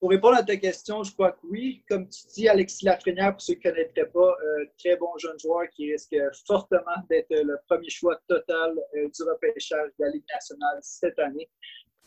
[0.00, 1.82] Pour répondre à ta question, je crois que oui.
[1.88, 4.36] Comme tu dis, Alexis Lafrenière, pour ceux qui ne connaîtraient pas,
[4.78, 6.14] très bon jeune joueur qui risque
[6.46, 11.48] fortement d'être le premier choix total du repêchage de la Ligue nationale cette année.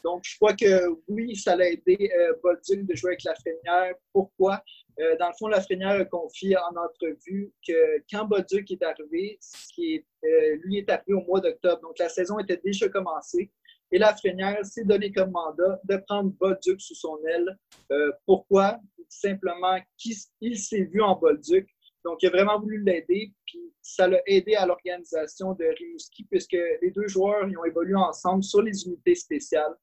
[0.03, 2.33] Donc, je crois que oui, ça l'a aidé euh,
[2.69, 3.93] de jouer avec Lafrenière.
[4.13, 4.61] Pourquoi?
[4.99, 9.39] Euh, dans le fond, Lafrenière a confié en entrevue que quand Bolduc est arrivé,
[9.73, 13.51] qui est, euh, lui est arrivé au mois d'octobre, donc la saison était déjà commencée,
[13.91, 17.57] et Lafrenière s'est donné comme mandat de prendre Bolduc sous son aile.
[17.91, 18.79] Euh, pourquoi?
[19.09, 21.67] Simplement qu'il s'est vu en Bolduc.
[22.03, 26.57] Donc, il a vraiment voulu l'aider, puis ça l'a aidé à l'organisation de Rimouski, puisque
[26.81, 29.75] les deux joueurs ils ont évolué ensemble sur les unités spéciales.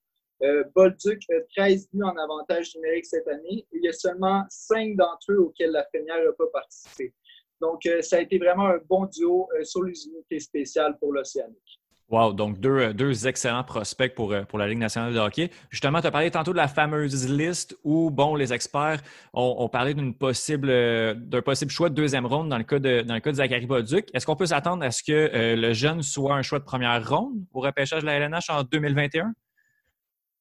[0.42, 3.66] Euh, Bolduc a 13 buts en avantage numérique cette année.
[3.72, 7.12] il y a seulement 5 d'entre eux auxquels la Fénière n'a pas participé.
[7.60, 11.12] Donc, euh, ça a été vraiment un bon duo euh, sur les unités spéciales pour
[11.12, 11.80] l'Océanique.
[12.08, 15.50] Wow, donc deux, deux, excellents prospects pour, pour la Ligue nationale de hockey.
[15.68, 19.02] Justement, tu as parlé tantôt de la fameuse liste où, bon, les experts
[19.34, 23.20] ont, parlé possible, d'un possible choix de deuxième ronde dans le cas de, dans le
[23.20, 24.08] cas de Zachary Bolduc.
[24.14, 27.44] Est-ce qu'on peut s'attendre à ce que le jeune soit un choix de première ronde
[27.52, 29.34] au repêchage de la LNH en 2021?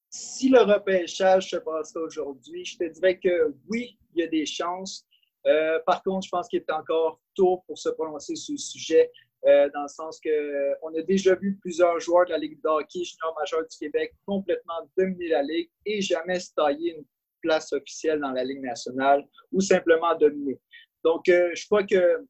[0.09, 4.45] Si le repêchage se passera aujourd'hui, je te dirais que oui, il y a des
[4.45, 5.05] chances.
[5.45, 9.11] Euh, par contre, je pense qu'il est encore tôt pour se prononcer sur le sujet.
[9.45, 13.03] euh, dans le sens qu'on a déjà vu plusieurs joueurs de la Ligue de hockey
[13.03, 17.05] junior majeur du Québec complètement dominer la Ligue et jamais se tailler une
[17.41, 20.59] place officielle dans la Ligue nationale ou simplement dominer.
[21.03, 22.25] Donc, euh, je crois que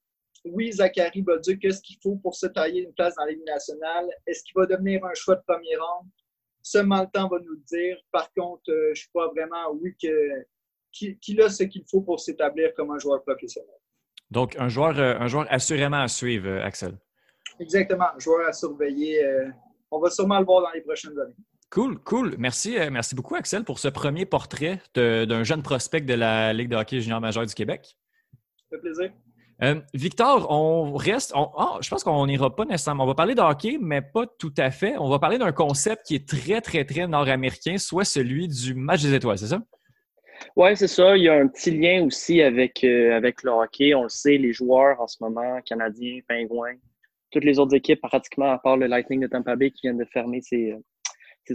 [0.45, 3.45] oui, Zachary va dire qu'est-ce qu'il faut pour se tailler une place dans la Ligue
[3.45, 4.07] nationale.
[4.25, 6.05] Est-ce qu'il va devenir un choix de premier rang?
[6.69, 7.97] Seulement le temps va nous le dire.
[8.11, 12.91] Par contre, euh, je crois vraiment, oui, qu'il a ce qu'il faut pour s'établir comme
[12.91, 13.69] un joueur professionnel.
[14.29, 16.97] Donc, un joueur, euh, un joueur assurément à suivre, euh, Axel.
[17.61, 19.23] Exactement, un joueur à surveiller.
[19.89, 21.33] on va sûrement le voir dans les prochaines années.
[21.71, 22.35] Cool, cool.
[22.37, 26.75] Merci, merci beaucoup, Axel, pour ce premier portrait d'un jeune prospect de la Ligue de
[26.75, 27.97] hockey junior majeur du Québec.
[28.57, 29.11] Ça fait plaisir.
[29.63, 31.33] Euh, Victor, on reste.
[31.35, 33.05] Ah, je pense qu'on n'ira pas nécessairement.
[33.05, 34.95] On va parler de hockey, mais pas tout à fait.
[34.97, 39.01] On va parler d'un concept qui est très, très, très nord-américain, soit celui du match
[39.01, 39.61] des étoiles, c'est ça?
[40.55, 41.17] Oui, c'est ça.
[41.17, 43.95] Il y a un petit lien aussi avec, euh, avec le hockey.
[43.95, 46.75] On le sait, les joueurs en ce moment, Canadiens, Pingouins,
[47.31, 50.05] toutes les autres équipes, pratiquement, à part le Lightning de Tampa Bay qui vient de
[50.05, 50.96] fermer ses, c'est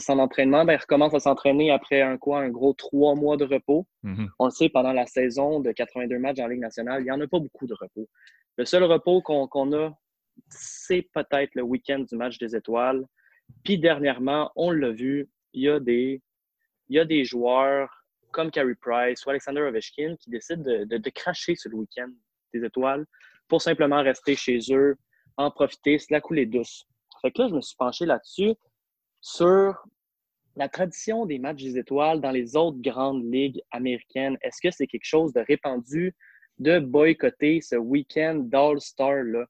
[0.01, 3.45] son entraînement, ben, il recommence à s'entraîner après un quoi, un gros trois mois de
[3.45, 3.87] repos.
[4.05, 4.29] Mm-hmm.
[4.39, 7.21] On le sait, pendant la saison de 82 matchs en Ligue nationale, il n'y en
[7.21, 8.09] a pas beaucoup de repos.
[8.57, 9.93] Le seul repos qu'on a,
[10.49, 13.05] c'est peut-être le week-end du match des étoiles.
[13.65, 16.23] Puis dernièrement, on l'a vu, il y a des,
[16.89, 17.91] il y a des joueurs
[18.33, 22.09] comme Carey Price ou Alexander Ovechkin qui décident de, de, cracher sur le week-end
[22.55, 23.05] des étoiles
[23.49, 24.97] pour simplement rester chez eux,
[25.37, 26.87] en profiter, se la couler douce.
[27.21, 28.55] Fait que là, je me suis penché là-dessus
[29.23, 29.87] sur
[30.57, 34.37] la tradition des matchs des étoiles dans les autres grandes ligues américaines.
[34.43, 36.15] Est-ce que c'est quelque chose de répandu
[36.59, 39.47] de boycotter ce week-end d'All-Star-là?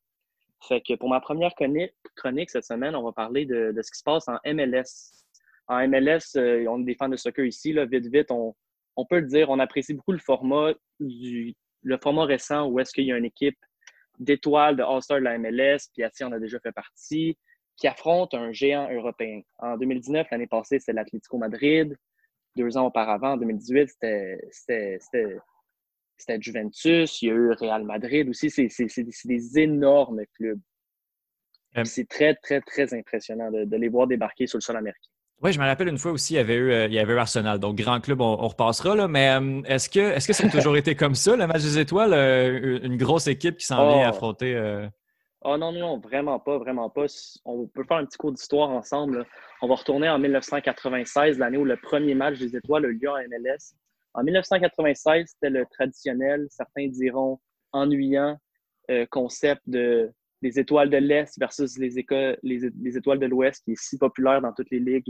[0.68, 4.04] Fait que pour ma première chronique cette semaine, on va parler de, ce qui se
[4.04, 5.24] passe en MLS.
[5.66, 8.54] En MLS, euh, on est des fans de soccer ici, là, vite, vite, on,
[9.08, 13.04] peut le dire, on apprécie beaucoup le format du, le format récent où est-ce qu'il
[13.04, 13.58] y a une équipe
[14.18, 17.36] d'étoiles de All-Star de la MLS, puis on a déjà fait partie
[17.82, 19.40] qui affronte un géant européen.
[19.58, 21.98] En 2019, l'année passée, c'était l'Atlético Madrid.
[22.54, 23.88] Deux ans auparavant, en 2018,
[24.52, 25.38] c'était
[26.38, 27.20] Juventus.
[27.22, 28.50] Il y a eu Real Madrid aussi.
[28.50, 30.60] C'est des énormes clubs.
[31.76, 35.10] Euh, c'est très, très, très impressionnant de, les voir débarquer sur le sol américain.
[35.42, 37.18] Oui, je me rappelle une fois aussi, il y avait eu, euh, il y avait
[37.18, 37.58] Arsenal.
[37.58, 38.94] Donc, grand club, on, repassera.
[38.94, 41.48] Là, mais euh, est-ce que, est -ce que ça a toujours été comme ça, le
[41.48, 42.14] match des étoiles?
[42.84, 44.86] une grosse équipe qui s'en vient oh.
[45.42, 45.54] Affronter.
[45.54, 47.06] Oh non, non, vraiment pas, vraiment pas.
[47.44, 49.26] On peut faire un petit cours d'histoire ensemble.
[49.60, 53.18] On va retourner en 1996, l'année où le premier match des étoiles a lieu en
[53.28, 53.74] MLS.
[54.14, 57.40] En 1996, c'était le traditionnel, certains diront
[57.72, 58.36] ennuyant,
[58.90, 60.10] euh, concept de,
[60.42, 62.04] des étoiles de l'Est versus les,
[62.42, 65.08] les, étoiles de l'Ouest, qui est si populaire dans toutes les ligues,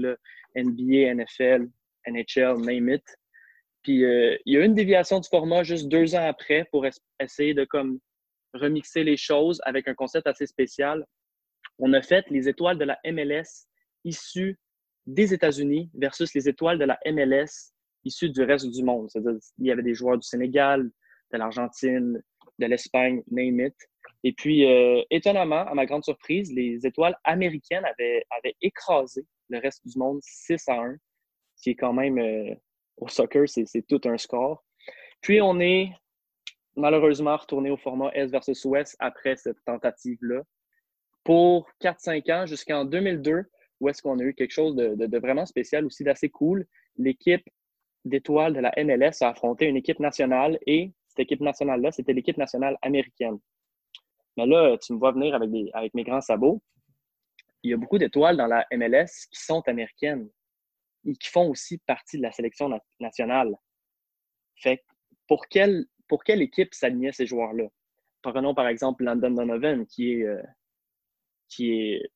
[0.55, 1.69] NBA, NFL,
[2.07, 3.05] NHL, name it.
[3.83, 6.87] Puis euh, il y a eu une déviation du format juste deux ans après pour
[7.19, 7.99] essayer de comme
[8.55, 11.07] remixer les choses avec un concept assez spécial.
[11.79, 13.67] On a fait les étoiles de la MLS
[14.05, 14.59] issues
[15.07, 17.73] des États-Unis versus les étoiles de la MLS
[18.05, 19.11] issues du reste du monde.
[19.11, 20.91] C'est-à-dire, il y avait des joueurs du Sénégal,
[21.33, 22.23] de l'Argentine,
[22.59, 23.75] de l'Espagne, name it.
[24.25, 29.59] Et puis, euh, étonnamment, à ma grande surprise, les étoiles américaines avaient, avaient, écrasé le
[29.59, 30.97] reste du monde 6 à 1,
[31.57, 32.55] ce qui est quand même, euh,
[32.97, 34.65] au soccer, c'est tout un score.
[35.21, 35.91] Puis, on est
[36.77, 40.43] malheureusement retourné au format Est versus Ouest après cette tentative-là.
[41.25, 43.45] Pour 4-5 ans, jusqu'en 2002,
[43.81, 46.67] où est-ce qu'on a eu quelque chose de, vraiment spécial, aussi d'assez cool.
[46.97, 47.45] L'équipe
[48.05, 52.37] d'étoiles de la MLS a affronté une équipe nationale et cette équipe nationale-là, c'était l'équipe
[52.37, 53.39] nationale américaine.
[54.37, 56.63] Mais là, tu me vois venir avec, avec mes grands sabots.
[57.63, 60.29] Il y a beaucoup d'étoiles dans la MLS qui sont américaines
[61.05, 63.55] et qui font aussi partie de la sélection nationale.
[64.57, 64.83] Fait
[65.29, 67.69] pour quelle pour quelle équipe s'alignait ces joueurs-là?
[68.21, 70.43] Prenons par exemple Landon Donovan, qui est, euh,
[71.49, 72.11] qui est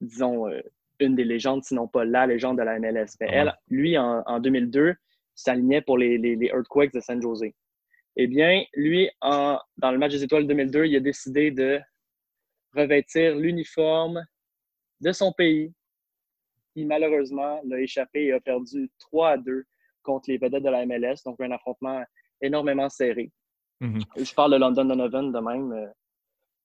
[0.00, 0.62] disons, euh,
[1.00, 3.08] une des légendes, sinon pas la légende de la MLS.
[3.20, 4.94] Mais elle, lui, en, 2002,
[5.34, 7.44] s'alignait pour les, les, Earthquakes de San Jose.
[8.16, 11.78] Eh bien, lui, en, dans le match des étoiles 2002, il a décidé de
[12.74, 14.24] revêtir l'uniforme
[15.02, 15.74] de son pays,
[16.72, 19.66] qui malheureusement l'a échappé et a perdu 3 à 2
[20.02, 22.02] contre les vedettes de la MLS, donc un affrontement
[22.40, 23.30] énormément serré.
[23.82, 24.00] Mhm.
[24.16, 25.72] Je parle de London Donovan de même.
[25.72, 25.86] Euh,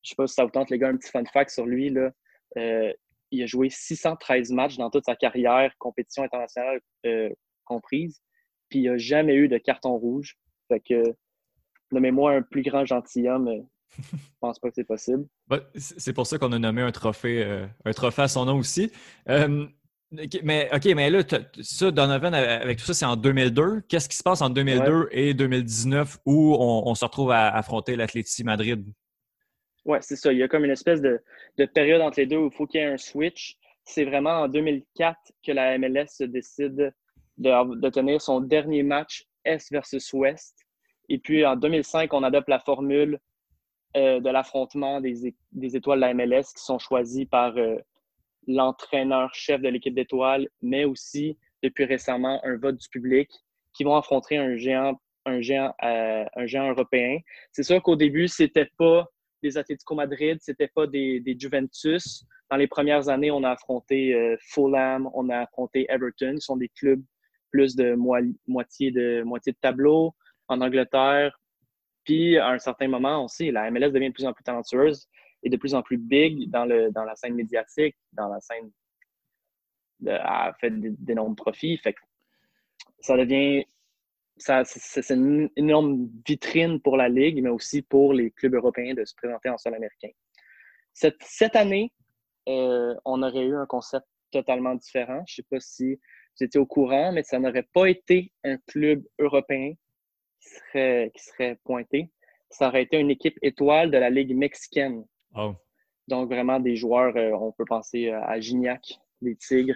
[0.03, 1.65] je ne sais pas si ça vous tente, les gars, un petit fun fact sur
[1.65, 1.89] lui.
[1.89, 2.12] Là.
[2.58, 2.93] Euh,
[3.32, 7.29] il a joué 613 matchs dans toute sa carrière, compétition internationale euh,
[7.65, 8.21] comprise.
[8.69, 10.37] Puis il n'a jamais eu de carton rouge.
[10.67, 11.04] Fait que,
[11.91, 13.65] nommez-moi un plus grand gentilhomme.
[13.98, 15.25] je pense pas que c'est possible.
[15.48, 17.44] Bah, c'est pour ça qu'on a nommé un trophée,
[17.83, 18.91] un trophée à son nom aussi
[20.12, 21.21] mais OK, mais là,
[21.62, 23.81] ça, Donovan, avec tout ça, c'est en 2002.
[23.89, 28.45] Qu'est-ce qui se passe en 2002 et 2019 où on, se retrouve à affronter l'Atletico
[28.45, 28.85] Madrid?
[29.85, 30.31] Ouais, c'est ça.
[30.31, 31.21] Il y a comme une espèce de,
[31.58, 33.58] de période entre les deux où il faut qu'il y ait un switch.
[33.83, 36.93] C'est vraiment en 2004 que la MLS décide
[37.37, 40.55] de, de tenir son dernier match Est versus Ouest.
[41.10, 43.19] Et puis en 2005, on adopte la formule
[43.95, 47.77] euh, de l'affrontement des étoiles de la MLS qui sont choisies par euh,
[48.48, 53.29] l'entraîneur-chef de l'équipe d'étoiles, mais aussi depuis récemment un vote du public
[53.73, 57.19] qui vont affronter un géant, un géant, euh, un géant européen.
[57.52, 59.06] C'est sûr qu'au début, c'était pas
[59.43, 62.25] des Atlético Madrid, c'était pas des, Juventus.
[62.50, 66.58] Dans les premières années, on a affronté euh, Fulham, on a affronté Everton, qui sont
[66.58, 67.04] des clubs
[67.52, 70.15] plus de moi- moitié de moitié de tableau
[70.48, 71.37] en Angleterre.
[72.04, 75.08] Puis à un certain moment, on sait, la MLS devient de plus en plus talentueuse
[75.44, 78.71] et de plus en plus big dans le dans la scène médiatique, dans la scène
[80.00, 81.79] de, a fait d'énormes profits.
[83.00, 83.65] Ça devient
[84.40, 89.04] ça, c'est une énorme vitrine pour la Ligue, mais aussi pour les clubs européens de
[89.04, 90.10] se présenter en sol américain.
[90.94, 91.92] Cette, cette année,
[92.48, 95.23] euh, on aurait eu un concept totalement différent.
[95.27, 98.58] Je ne sais pas si vous étiez au courant, mais ça n'aurait pas été un
[98.67, 99.73] club européen
[100.40, 102.12] qui serait, qui serait pointé.
[102.50, 105.04] Ça aurait été une équipe étoile de la Ligue mexicaine.
[105.38, 105.54] Oh.
[106.08, 109.75] Donc, vraiment des joueurs, euh, on peut penser euh, à Gignac, les Tigres,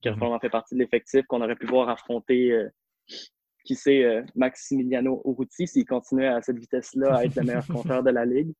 [0.00, 0.18] qui a Mhm.
[0.18, 2.68] vraiment fait partie de l'effectif, qu'on aurait pu voir affronter, euh,
[3.64, 7.66] qui sait, euh, Maximiliano Urruti, s'il continuait à cette vitesse-là à être le meilleur
[8.00, 8.52] compteur de la Ligue.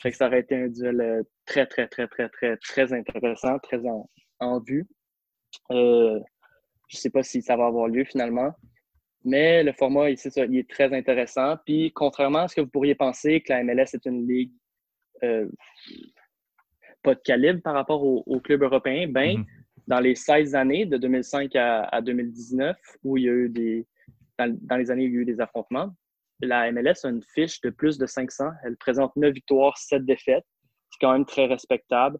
[0.00, 3.84] Fait que ça aurait été un duel très, très, très, très, très, très intéressant, très
[3.86, 4.08] en,
[4.40, 4.86] en vue.
[5.70, 6.20] Euh,
[6.88, 8.52] je sais pas si ça va avoir lieu finalement.
[9.24, 11.56] Mais le format, ça, il est très intéressant.
[11.64, 14.52] Puis, contrairement à ce que vous pourriez penser, que la MLS est une ligue
[15.22, 15.48] euh,
[17.02, 19.46] pas de calibre par rapport au, au club européen, ben, Mhm.
[19.86, 23.86] dans les 16 années, de 2005 à, à 2019, où il y a eu des.
[24.38, 25.94] Dans, dans les années où il y a eu des affrontements,
[26.40, 28.50] la MLS a une fiche de plus de 500.
[28.64, 30.44] Elle présente 9 victoires, 7 défaites.
[30.90, 32.18] C'est quand même très respectable.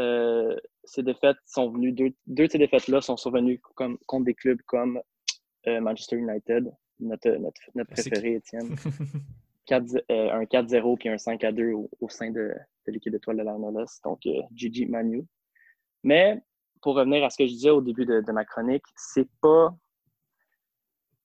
[0.00, 4.34] Euh, ces défaites sont venues, deux, deux de ces défaites-là sont survenues comme, contre des
[4.34, 5.00] clubs comme
[5.66, 6.70] euh, Manchester United,
[7.00, 8.76] notre, notre, notre C'est préféré, Étienne.
[9.68, 12.54] 4 euh, un 4-0 puis un 5-2 au, sein de,
[12.86, 15.24] l'équipe d'étoiles de la MLS, donc euh, Gigi Manu.
[16.02, 16.40] Mais
[16.80, 19.74] pour revenir à ce que je disais au début de, ma chronique, c'est pas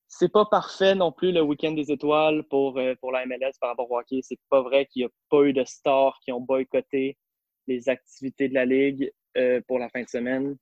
[0.08, 3.72] c'est pas parfait non plus le week-end des étoiles pour, euh, pour la MLS par
[3.72, 4.20] rapport au hockey.
[4.22, 7.18] C'est pas vrai qu'il n'y a pas eu de stars qui ont boycotté
[7.66, 10.56] les activités de la Ligue euh, pour la fin de semaine.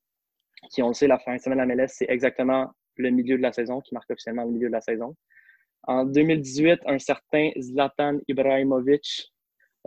[0.70, 3.42] Qui on le sait, la fin de semaine la MLS, c'est exactement le milieu de
[3.42, 5.18] la saison, qui marque officiellement le milieu de la saison.
[5.84, 9.34] En 2018, un certain Zlatan Ibrahimovic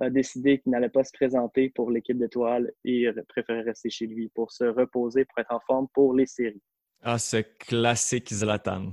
[0.00, 4.28] a décidé qu'il n'allait pas se présenter pour l'équipe d'étoiles et préférait rester chez lui
[4.34, 6.62] pour se reposer, pour être en forme pour les séries.
[7.02, 8.92] Ah, ce classique Zlatan.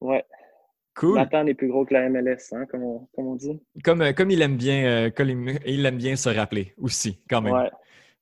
[0.00, 0.24] Ouais,
[0.94, 1.14] Cool.
[1.14, 3.60] Zlatan est plus gros que la MLS, hein, comme, on, comme on dit.
[3.82, 7.40] Comme, euh, comme il aime bien, euh, comme il aime bien se rappeler aussi, quand
[7.40, 7.54] même.
[7.54, 7.70] Ouais.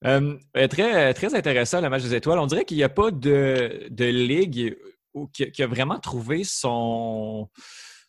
[0.06, 2.38] Euh, très, très intéressant, le match des étoiles.
[2.38, 4.76] On dirait qu'il n'y a pas de, de ligue
[5.14, 7.48] où- qui, qui a vraiment trouvé son,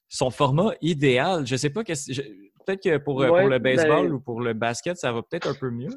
[0.10, 1.46] son format idéal.
[1.46, 4.54] Je ne sais pas, peut-être que pour, Ouais, pour le baseball ben- ou pour le
[4.54, 5.96] basket, ça va peut-être un peu mieux.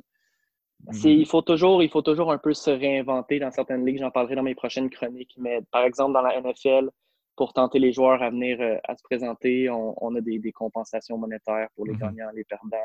[1.05, 4.01] Il, faut toujours, il faut toujours un peu se réinventer dans certaines ligues.
[4.01, 5.35] J'en parlerai dans mes prochaines chroniques.
[5.39, 6.91] Mais par exemple, dans la NFL,
[7.37, 10.53] pour tenter les joueurs à venir euh, à se présenter, on, on a des, des
[10.53, 11.99] compensations monétaires pour les Mhm.
[12.01, 12.77] gagnants, les perdants.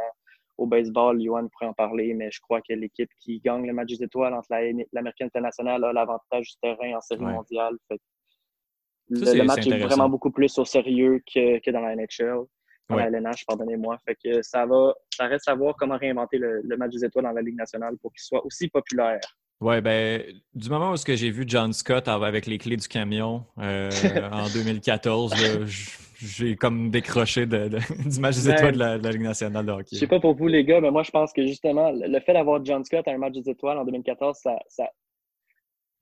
[0.60, 3.88] Au baseball, Johan pourrait en parler, mais je crois que l'équipe qui gagne le match
[3.96, 7.32] des étoiles entre la- l'Américaine internationale a l'avantage du terrain en série Ouais.
[7.32, 7.76] mondiale.
[7.88, 11.96] Fait que Ça, le, match est vraiment beaucoup plus au sérieux que, que dans la
[11.96, 12.42] NHL,
[12.90, 13.10] dans Ouais.
[13.10, 13.98] la LNH, pardonnez-moi.
[14.06, 17.24] Fait que ça va, ça reste à voir comment réinventer le, le match des étoiles
[17.26, 19.20] dans la Ligue nationale pour qu'il soit aussi populaire.
[19.62, 20.24] Ouais, ben,
[20.56, 23.90] du moment où ce que j'ai vu John Scott avec les clés du camion euh,
[24.32, 25.90] en 2014, là, j-
[26.22, 27.78] j'ai comme décroché de, de-
[28.10, 29.88] du match des Ben, étoiles de la, de la Ligue nationale de hockey.
[29.94, 32.20] Je sais pas pour vous, les gars, mais moi, je pense que justement, le le
[32.22, 34.90] fait d'avoir John Scott à un match des étoiles en 2014, ça, ça-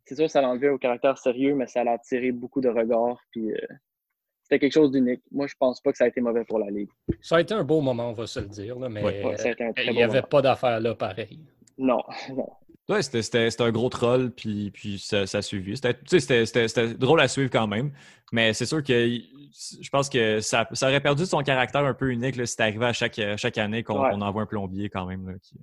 [0.05, 3.19] c'est sûr, ça l'a enlevé au caractère sérieux, mais ça l'a attiré beaucoup de regards.
[3.31, 3.57] Puis, euh,
[4.43, 5.21] c'était quelque chose d'unique.
[5.31, 6.89] Moi, je pense pas que ça a été mauvais pour la Ligue.
[7.21, 9.35] Ça a été un beau moment, on va se le dire, là, mais Ouais, Ouais,
[9.35, 9.55] très
[9.85, 10.27] il n'y avait moment.
[10.29, 11.39] pas d'affaire là pareil.
[11.77, 12.01] Non,
[12.35, 12.47] non.
[12.89, 15.75] Ouais, c'était- c'était c'était un gros troll, puis, puis ça, ça a suivi.
[15.75, 17.91] C'était tu sais, c'était- c'était- c'était drôle à suivre quand même,
[18.31, 18.93] mais c'est sûr que
[19.81, 22.63] je pense que ça, ça aurait perdu son caractère un peu unique là, si c'était
[22.63, 24.13] arrivé à chaque, chaque année qu'on Ouais.
[24.13, 25.27] envoie un plombier quand même.
[25.27, 25.55] là, qui,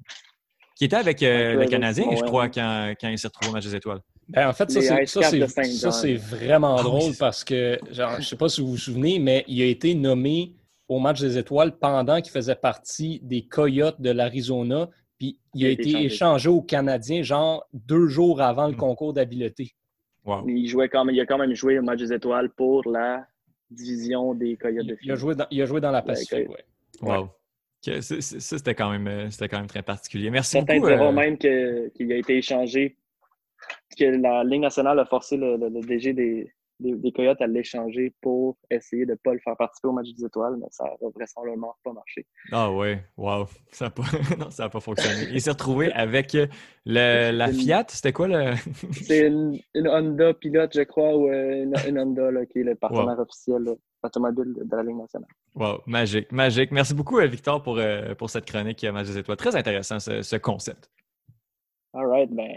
[0.77, 3.64] qui était avec euh, le Canadien, je crois, quand, quand il s'est retrouvé au match
[3.64, 4.01] des étoiles.
[4.29, 8.61] Ben, en fait, ça, c'est, vraiment Ah drôle parce que, genre, je sais pas si
[8.61, 10.55] vous vous souvenez, mais il a été nommé
[10.89, 14.89] au match des étoiles pendant qu'il faisait partie des Coyotes de l'Arizona.
[15.19, 18.79] Puis il a été échangé au Canadien, genre deux jours avant le Mm.
[18.79, 19.73] concours d'habileté.
[20.25, 20.49] Wow.
[20.49, 23.27] Il, jouait quand même, il a quand même joué au match des étoiles pour la
[23.71, 26.49] division des Coyotes de Il, il a joué dans, il a joué dans la Pacifique,
[26.49, 26.65] ouais.
[27.03, 27.29] Wow.
[27.83, 30.31] ça, c'était quand, même, quand même très particulier.
[30.31, 30.89] Merci Certains beaucoup.
[30.89, 32.97] diront même qu'il a été échangé,
[33.99, 36.51] que la Ligue nationale a forcé le DG des,
[36.93, 40.24] des, Coyotes à l'échanger pour essayer de ne pas le faire participer au match des
[40.24, 42.26] étoiles, mais ça n'a vraisemblablement pas marché.
[42.53, 45.28] Ah ouais, wow, ça n'a pas, pas fonctionné.
[45.32, 46.37] Il s'est retrouvé avec
[46.85, 48.55] la Fiat, c'était quoi le.
[48.93, 53.76] C'est une, Honda Pilote, je crois, ou euh, une, Honda qui est le partenaire officiel
[54.03, 55.30] automobile de la Ligue nationale.
[55.55, 56.70] Wow, magique, magique.
[56.72, 59.37] Merci beaucoup, euh, Victor, pour, euh, pour cette chronique Match des étoiles.
[59.37, 60.91] Très intéressant ce, ce concept.
[61.95, 62.51] All right, ben,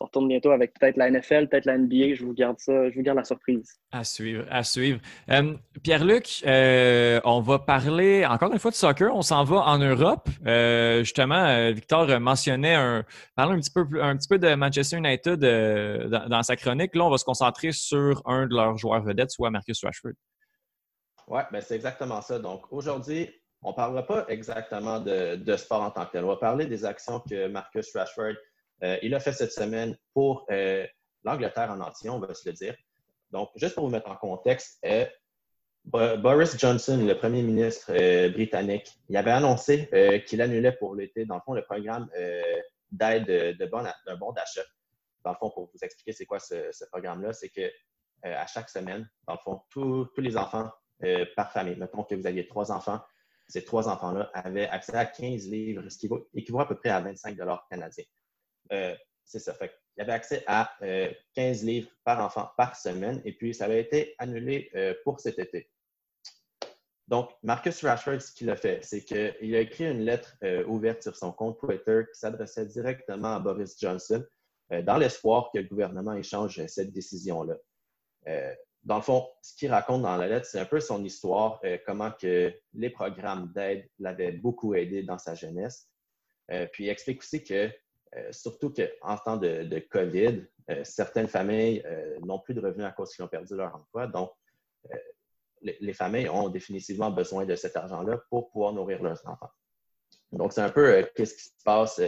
[0.00, 2.14] on retourne bientôt avec peut-être la NFL, peut-être la NBA.
[2.14, 3.78] Je vous garde ça, je vous garde la surprise.
[3.92, 4.98] À suivre, à suivre.
[5.30, 9.14] Euh, Pierre-Luc, euh, on va parler encore une fois de soccer.
[9.14, 10.28] On s'en va en Europe.
[10.46, 13.04] Euh, justement, Victor mentionnait un,
[13.36, 16.94] parler un petit peu, un petit peu de Manchester United dans, sa chronique.
[16.94, 20.12] Là, on va se concentrer sur un de leurs joueurs vedettes, soit Marcus Rashford.
[21.28, 22.38] Oui, ben c'est exactement ça.
[22.38, 23.30] Donc aujourd'hui,
[23.62, 26.24] on ne parlera pas exactement de, de, sport en tant que tel.
[26.24, 28.34] On va parler des actions que Marcus Rashford
[28.82, 30.86] euh, il a fait cette semaine pour euh,
[31.24, 32.74] l'Angleterre en entier, on va se le dire.
[33.30, 35.06] Donc, juste pour vous mettre en contexte, euh,
[35.84, 37.90] Boris Johnson, le premier ministre
[38.28, 39.88] britannique, il avait annoncé
[40.26, 42.06] qu'il annulait pour l'été, dans le fond, le programme
[42.92, 44.60] d'aide d'un bon, d'achat.
[45.24, 47.70] Dans le fond, pour vous expliquer c'est quoi ce, programme-là, c'est que
[48.22, 50.70] à chaque semaine, dans le fond, tous les enfants
[51.34, 53.00] par famille, mettons que vous aviez trois enfants,
[53.48, 57.00] ces trois enfants-là avaient accès à 15 livres, ce qui équivaut à peu près à
[57.00, 57.38] 25
[57.70, 58.04] canadiens.
[58.72, 58.94] Euh,
[59.24, 59.54] c'est ça.
[59.54, 60.72] Fait il avait accès à
[61.34, 65.20] 15 euh, livres par enfant par semaine et puis ça avait été annulé euh, pour
[65.20, 65.70] cet été.
[67.06, 70.36] Donc, Marcus Rashford, ce qu'il a fait, c'est qu'il a écrit une lettre
[70.68, 74.24] ouverte sur son compte Twitter qui s'adressait directement à Boris Johnson
[74.84, 77.56] dans l'espoir que le gouvernement échange cette décision-là.
[78.84, 82.12] dans le fond, ce qu'il raconte dans la lettre, c'est un peu son histoire, comment
[82.12, 85.90] que les programmes d'aide l'avaient beaucoup aidé dans sa jeunesse.
[86.46, 87.72] puis il explique aussi que
[88.16, 92.90] euh, surtout qu'en temps de, COVID, euh, certaines familles euh, n'ont plus de revenus à
[92.90, 94.06] cause qu'ils ont perdu leur emploi.
[94.08, 94.32] Donc,
[95.62, 99.50] les, familles ont définitivement besoin de cet argent-là pour pouvoir nourrir leurs enfants.
[100.32, 102.00] Donc, c'est un peu qu'est-ce qui se passe,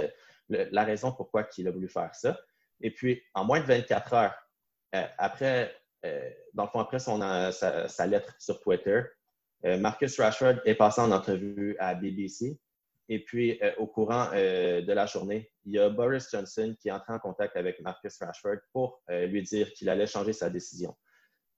[0.48, 2.40] la raison pourquoi il a voulu faire ça.
[2.80, 4.34] Et puis, en moins de 24 heures,
[5.18, 5.76] après,
[6.54, 7.20] dans le fond, après son,
[7.52, 9.02] sa, sa, lettre sur Twitter,
[9.62, 12.58] Marcus Rashford est passé en entrevue à BBC
[13.08, 16.88] et puis, euh, au courant euh, de la journée, il y a Boris Johnson qui
[16.88, 20.50] est entré en contact avec Marcus Rashford pour euh, lui dire qu'il allait changer sa
[20.50, 20.94] décision.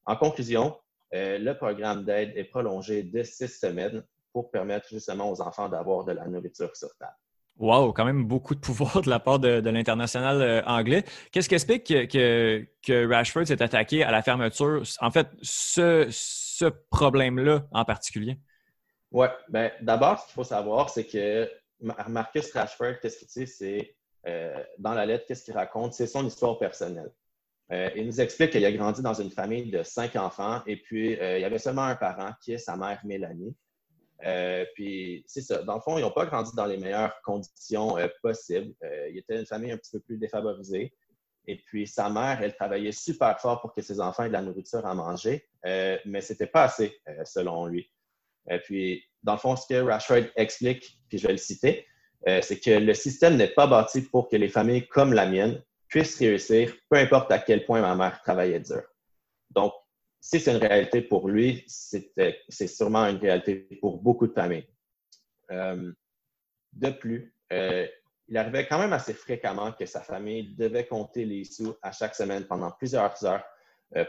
[0.07, 0.77] En conclusion,
[1.13, 6.11] le programme d'aide est prolongé de six semaines pour permettre justement aux enfants d'avoir de
[6.11, 7.15] la nourriture sur table.
[7.57, 11.05] Wow, quand même beaucoup de pouvoir de la part de, l'international anglais.
[11.31, 14.83] Qu'est-ce qui explique que, que, Rashford s'est attaqué à la fermeture?
[15.01, 18.41] En fait, ce problème-là en particulier?
[19.15, 21.49] Oui, ben, d'abord, ce qu'il faut savoir, c'est que
[21.81, 23.97] Marcus Rashford, qu'est-ce qu'il dit, c'est
[24.27, 27.13] euh, dans la lettre, qu'est-ce qu'il raconte, c'est son histoire personnelle.
[27.71, 31.17] Euh, il nous explique qu'il a grandi dans une famille de cinq enfants et puis
[31.21, 33.57] euh, il y avait seulement un parent qui est sa mère Mélanie.
[34.75, 35.63] puis c'est ça.
[35.63, 38.75] Dans le fond, ils n'ont pas grandi dans les meilleures conditions possibles.
[38.83, 40.93] il était une famille un petit peu plus défavorisée.
[41.47, 44.43] Et puis sa mère, elle travaillait super fort pour que ses enfants aient de la
[44.43, 47.94] nourriture à manger, mais ce n'était pas assez, selon lui.
[48.51, 51.87] Et puis, dans le fond, ce que Rashford explique, puis je vais le citer,
[52.29, 55.63] euh, c'est que le système n'est pas bâti pour que les familles comme la mienne
[55.89, 58.83] puissent réussir, peu importe à quel point ma mère travaillait dur.
[59.51, 59.73] Donc,
[60.21, 64.67] si c'est une réalité pour lui, c'est sûrement une réalité pour beaucoup de familles.
[65.51, 65.93] Euh,
[66.73, 67.87] de plus, euh,
[68.29, 72.15] il arrivait quand même assez fréquemment que sa famille devait compter les sous à chaque
[72.15, 73.45] semaine pendant plusieurs heures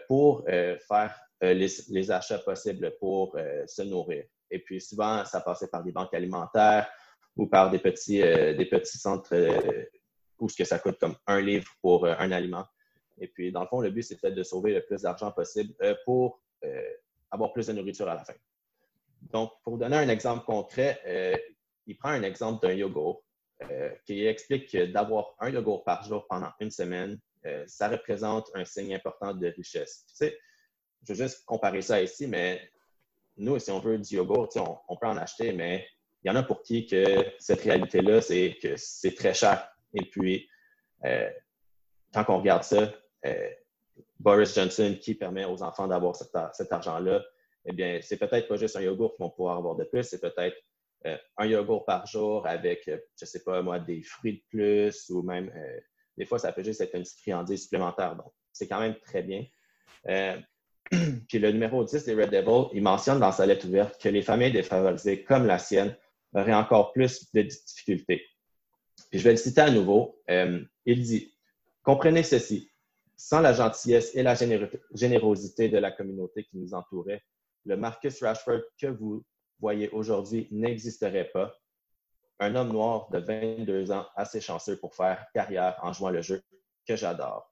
[0.08, 4.24] pour faire euh, les, achats possibles pour euh, se nourrir.
[4.50, 6.90] Et puis souvent, ça passait par des banques alimentaires
[7.36, 9.36] ou par des petits, euh, des petits centres
[10.40, 12.66] où ce que ça coûte comme un livre pour un aliment.
[13.18, 15.74] Et puis, dans le fond, le but, c'était de sauver le plus d'argent possible
[16.06, 16.42] pour
[17.32, 18.34] avoir plus de nourriture à la fin.
[19.22, 21.02] Donc, pour donner un exemple concret,
[21.86, 23.24] il prend un exemple d'un yogourt
[24.06, 27.18] qui explique que d'avoir un yogourt par jour pendant une semaine,
[27.66, 30.06] ça représente un signe important de richesse.
[30.10, 30.38] Tu sais,
[31.08, 32.62] je vais juste comparer ça ici, mais
[33.38, 34.50] nous, si on veut du yogourt,
[34.88, 35.88] on, peut en acheter, mais
[36.24, 39.70] il y en a pour qui que cette réalité-là, c'est que c'est très cher.
[39.94, 40.50] Et puis,
[41.06, 41.30] euh,
[42.14, 42.94] quand on regarde ça,
[43.26, 43.50] euh,
[44.20, 47.24] Boris Johnson qui permet aux enfants d'avoir cet, argent-là,
[47.66, 50.22] eh bien, c'est peut-être pas juste un yogourt qu'ils vont pouvoir avoir de plus, c'est
[50.22, 50.58] peut-être
[51.06, 55.22] euh, un yogourt par jour avec, je sais pas moi, des fruits de plus ou
[55.22, 55.52] même,
[56.18, 58.16] des fois, ça peut juste être une petite friandise supplémentaire.
[58.16, 59.46] Donc, c'est quand même très bien.
[60.92, 64.22] Puis le numéro 10 des Red Devils, il mentionne dans sa lettre ouverte que les
[64.22, 65.96] familles défavorisées comme la sienne
[66.34, 68.24] aurait encore plus de difficultés.
[69.10, 70.22] Puis je vais le citer à nouveau.
[70.30, 71.34] Euh, il dit
[71.84, 72.72] Comprenez ceci.
[73.18, 74.36] Sans la gentillesse et la
[74.92, 77.24] générosité de la communauté qui nous entourait,
[77.64, 79.24] le Marcus Rashford que vous
[79.60, 81.56] voyez aujourd'hui n'existerait pas.
[82.40, 86.44] Un homme noir de 22 ans, assez chanceux pour faire carrière en jouant le jeu
[86.86, 87.50] que j'adore.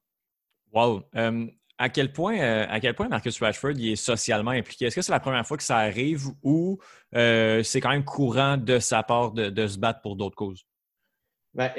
[0.74, 1.04] Wow!
[1.16, 1.48] Euh,
[1.84, 4.86] à, quel point, euh, à quel point Marcus Rashford est socialement impliqué?
[4.86, 6.80] Est-ce que c'est la première fois que ça arrive ou
[7.14, 10.66] euh, c'est quand même courant de sa part de, se battre pour d'autres causes?
[11.54, 11.72] Ben,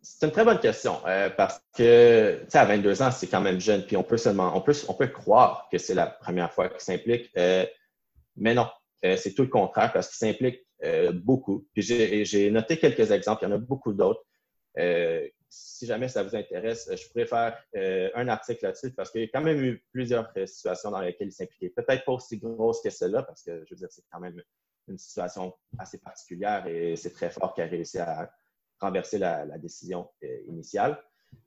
[0.00, 0.98] c'est une très bonne question
[1.36, 5.06] parce que, à 22 ans, c'est quand même jeune, puis on peut seulement, on peut
[5.08, 8.68] croire que c'est la première fois qu'il s'implique, mais non,
[9.02, 10.66] c'est tout le contraire parce qu'il s'implique
[11.12, 11.66] beaucoup.
[11.74, 14.24] Puis j'ai noté quelques exemples, il y en a beaucoup d'autres
[15.54, 19.24] si jamais ça vous intéresse, je pourrais faire euh, un article là-dessus parce qu'il y
[19.24, 21.70] a quand même eu plusieurs euh, situations dans lesquelles il s'impliquait.
[21.70, 24.42] Peut-être pas aussi grosse que celle-là parce que, je veux dire, c'est quand même
[24.88, 28.30] une situation assez particulière et c'est très fort qu'il a réussi à
[28.80, 31.02] renverser la, décision euh, initiale.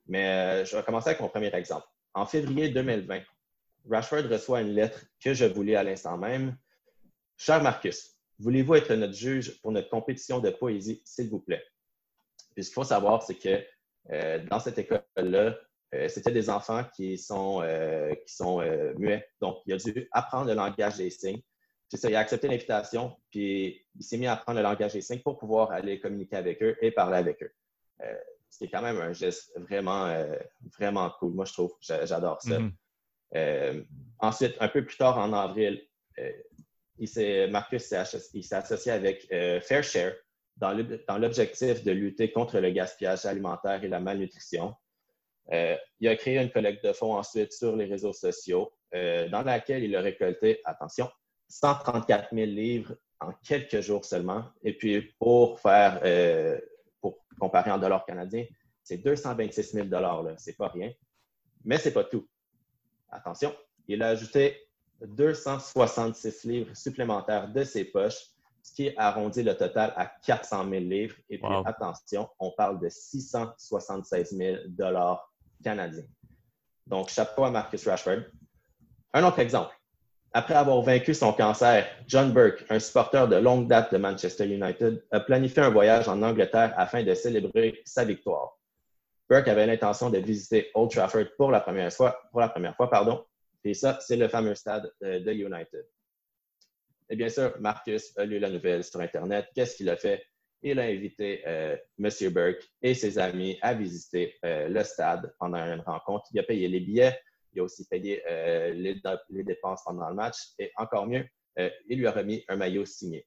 [0.06, 1.86] Mais je vais commencer avec mon premier exemple.
[2.14, 3.22] En février 2020,
[3.90, 6.56] Rashford reçoit une lettre que je vous lis à l'instant même.
[7.36, 11.64] Cher Marcus, voulez-vous être notre juge pour notre compétition de poésie, s'il vous plaît?
[12.54, 13.62] Puis ce qu'il faut savoir, c'est que euh,
[14.06, 15.56] dans cette école-là,
[15.94, 18.60] euh, c'était des enfants qui sont, euh, qui sont
[18.98, 19.26] muets.
[19.40, 21.42] Donc, il a dû apprendre le langage des signes.
[21.94, 25.20] Ça, il a accepté l'invitation, puis il s'est mis à apprendre le langage des signes
[25.20, 27.52] pour pouvoir aller communiquer avec eux et parler avec eux.
[28.50, 30.14] ce qui est quand même un geste vraiment,
[30.78, 31.32] vraiment cool.
[31.32, 32.58] Moi, je trouve, j'adore ça.
[33.32, 33.86] Mm-hmm.
[34.18, 35.82] ensuite, un peu plus tard en avril,
[36.98, 39.26] il Marcus s'est associé avec
[39.62, 40.12] Fairshare,
[40.58, 44.74] dans l'objectif de lutter contre le gaspillage alimentaire et la malnutrition.
[45.52, 49.42] Euh, il a créé une collecte de fonds ensuite sur les réseaux sociaux, euh, dans
[49.42, 51.08] laquelle il a récolté, attention,
[51.48, 54.44] 134 000 livres en quelques jours seulement.
[54.62, 56.58] Et puis, pour faire, euh,
[57.00, 58.44] pour comparer en dollars canadiens,
[58.82, 60.24] c'est 226 000 dollars.
[60.36, 60.92] C'est pas rien.
[61.64, 62.28] Mais c'est pas tout.
[63.10, 63.54] Attention,
[63.86, 64.68] il a ajouté
[65.00, 68.32] 266 livres supplémentaires de ses poches
[68.68, 71.16] ce qui arrondit le total à 400 000 livres.
[71.30, 76.04] Et puis, attention, on parle de 676 000 dollars canadiens.
[76.86, 78.22] Donc, chapeau à Marcus Rashford.
[79.14, 79.74] Un autre exemple.
[80.32, 85.02] Après avoir vaincu son cancer, John Burke, un supporter de longue date de Manchester United,
[85.10, 88.58] a planifié un voyage en Angleterre afin de célébrer sa victoire.
[89.30, 92.90] Burke avait l'intention de visiter Old Trafford pour la première fois, pour la première fois
[92.90, 93.24] pardon,
[93.64, 95.84] et ça, c'est le fameux stade euh, de United.
[97.10, 99.46] Et bien sûr, Marcus a lu la nouvelle sur Internet.
[99.54, 100.24] Qu'est-ce qu'il a fait?
[100.62, 102.10] Il a invité euh, M.
[102.32, 106.26] Burke et ses amis à visiter euh, le stade pendant une rencontre.
[106.32, 107.18] Il a payé les billets.
[107.52, 110.36] Il a aussi payé euh, les, dépenses pendant le match.
[110.58, 111.24] Et encore mieux,
[111.88, 113.26] il lui a remis un maillot signé.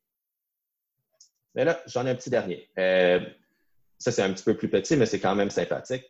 [1.55, 2.69] Mais là, j'en ai un petit dernier.
[2.77, 6.05] ça, c'est un petit peu plus petit, mais c'est quand même sympathique.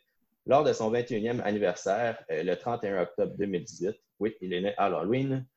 [0.46, 5.48] Lors de son 21e anniversaire, le 31 octobre 2018, oui, il est né à Halloween,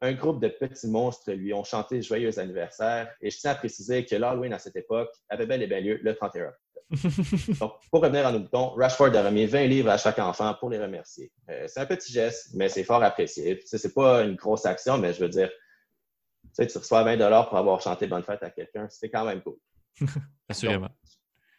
[0.00, 3.12] un groupe de petits monstres lui ont chanté Joyeux anniversaire.
[3.20, 5.98] Et je tiens à préciser que l'Halloween à cette époque avait bel et bien lieu
[6.02, 6.52] le 31
[7.60, 10.70] Donc, pour revenir à nos boutons, Rashford a remis 20 livres à chaque enfant pour
[10.70, 11.32] les remercier.
[11.50, 13.60] Euh, c'est un petit geste, mais c'est fort apprécié.
[13.66, 17.16] Ce n'est pas une grosse action, mais je veux dire, tu, sais, tu reçois 20
[17.44, 19.56] pour avoir chanté Bonne fête à quelqu'un, c'est quand même cool.
[20.48, 20.90] Assurément.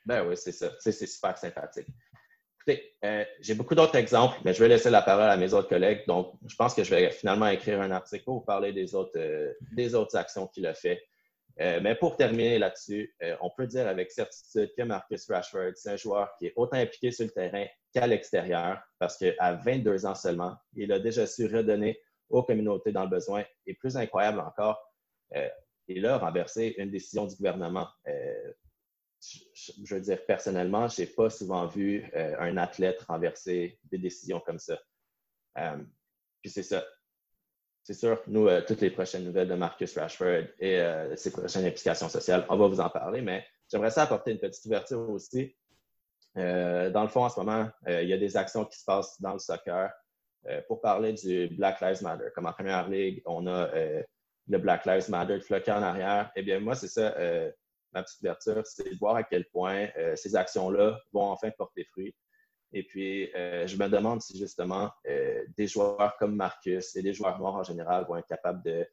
[0.06, 0.72] ben oui, c'est ça.
[0.80, 1.88] C'est super sympathique.
[3.04, 6.06] Euh, j'ai beaucoup d'autres exemples, mais je vais laisser la parole à mes autres collègues.
[6.08, 9.54] Donc, je pense que je vais finalement écrire un article pour parler des autres, euh,
[9.74, 11.02] des autres actions qu'il a fait.
[11.60, 15.96] Euh, mais pour terminer là-dessus, on peut dire avec certitude que Marcus Rashford, c'est un
[15.96, 20.56] joueur qui est autant impliqué sur le terrain qu'à l'extérieur, parce qu'à 22 ans seulement,
[20.76, 22.00] il a déjà su redonner
[22.30, 23.44] aux communautés dans le besoin.
[23.66, 24.80] Et plus incroyable encore,
[25.88, 27.88] il a renversé une décision du gouvernement
[29.84, 34.40] je veux dire, personnellement, je n'ai pas souvent vu euh, un athlète renverser des décisions
[34.40, 34.80] comme ça.
[35.58, 35.78] Euh,
[36.42, 36.86] puis c'est ça.
[37.84, 40.82] C'est sûr, nous, euh, toutes les prochaines nouvelles de Marcus Rashford et
[41.16, 44.66] ses prochaines implications sociales, on va vous en parler, mais j'aimerais ça apporter une petite
[44.66, 45.56] ouverture aussi.
[46.36, 49.34] dans le fond, en ce moment, il y a des actions qui se passent dans
[49.34, 49.92] le soccer
[50.68, 52.26] pour parler du Black Lives Matter.
[52.36, 56.30] Comme en première ligue, on a le Black Lives Matter floqué en arrière.
[56.36, 57.16] Eh bien, moi, c'est ça
[57.98, 61.84] ma petite ouverture, c'est de voir à quel point euh, ces actions-là vont enfin porter
[61.86, 62.16] fruit.
[62.74, 67.14] Et puis, euh, je me demande si justement euh, des joueurs comme Marcus et des
[67.14, 68.88] joueurs noirs en général vont être capables de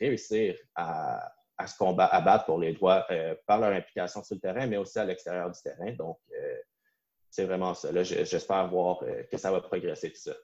[0.00, 1.32] réussir à,
[1.66, 3.06] se combattre, à battre pour les droits
[3.46, 5.92] par leur implication sur le terrain, mais aussi à l'extérieur du terrain.
[5.92, 6.18] Donc,
[7.28, 7.90] c'est vraiment ça.
[8.02, 9.00] J'espère voir
[9.30, 10.34] que ça va progresser tout ça.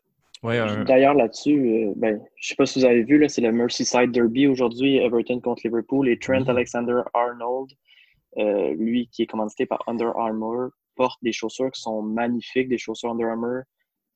[0.84, 4.10] D'ailleurs, là-dessus, euh, ben, je ne sais pas si vous avez vu, c'est le Merseyside
[4.10, 6.50] Derby aujourd'hui, Everton contre Liverpool et Trent mm-hmm.
[6.50, 7.70] Alexander-Arnold
[8.38, 12.78] Euh, lui, qui est commandité par Under Armour, porte des chaussures qui sont magnifiques, des
[12.78, 13.62] chaussures Under Armour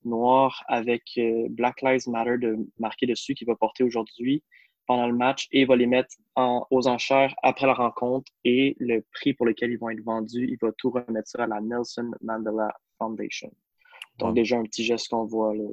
[0.04, 4.42] noires avec euh, Black Lives Matter de, marqué dessus qu'il va porter aujourd'hui
[4.86, 8.76] pendant le match et il va les mettre en, aux enchères après la rencontre et
[8.78, 11.60] le prix pour lequel ils vont être vendus, il va tout remettre ça à la
[11.60, 13.50] Nelson Mandela Foundation.
[14.18, 15.64] Donc déjà un petit geste qu'on voit là,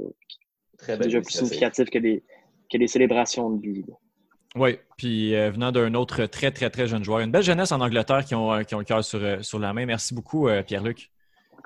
[0.78, 2.24] Très déjà plus significatif que des,
[2.72, 3.84] que des célébrations de vie.
[3.88, 3.94] là.
[4.56, 7.20] Oui, puis euh, venant d'un autre très, très, très jeune joueur.
[7.20, 9.60] Une belle jeunesse en Angleterre qui ont, euh, qui ont le cœur sur, euh, sur
[9.60, 9.86] la main.
[9.86, 11.10] Merci beaucoup, euh, Pierre-Luc.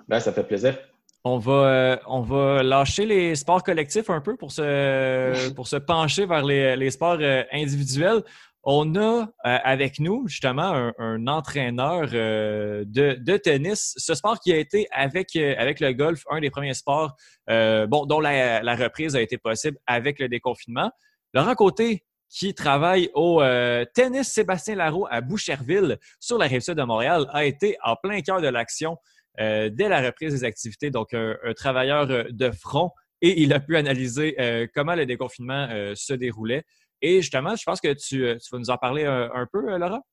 [0.07, 0.77] Ben, ça fait plaisir.
[1.23, 5.77] On va, euh, on va lâcher les sports collectifs un peu pour se, pour se
[5.77, 8.21] pencher vers les, les sports euh, individuels.
[8.67, 13.93] On a euh, avec nous justement un, un entraîneur euh, de, de tennis.
[13.97, 17.15] Ce sport qui a été avec, euh, avec le golf un des premiers sports
[17.47, 20.91] bon, dont la, la reprise a été possible avec le déconfinement.
[21.35, 26.73] Laurent Côté, qui travaille au euh, tennis Sébastien Larreau à Boucherville sur la rive sud
[26.73, 28.97] de Montréal, a été en plein cœur de l'action
[29.39, 30.89] euh, dès la reprise des activités.
[30.89, 32.89] Donc, un, un travailleur de front
[33.21, 36.63] et il a pu analyser euh, comment le déconfinement se déroulait.
[37.05, 39.77] Et justement, je pense que tu, euh, tu vas nous en parler un, peu, euh,
[39.77, 40.03] Laurent?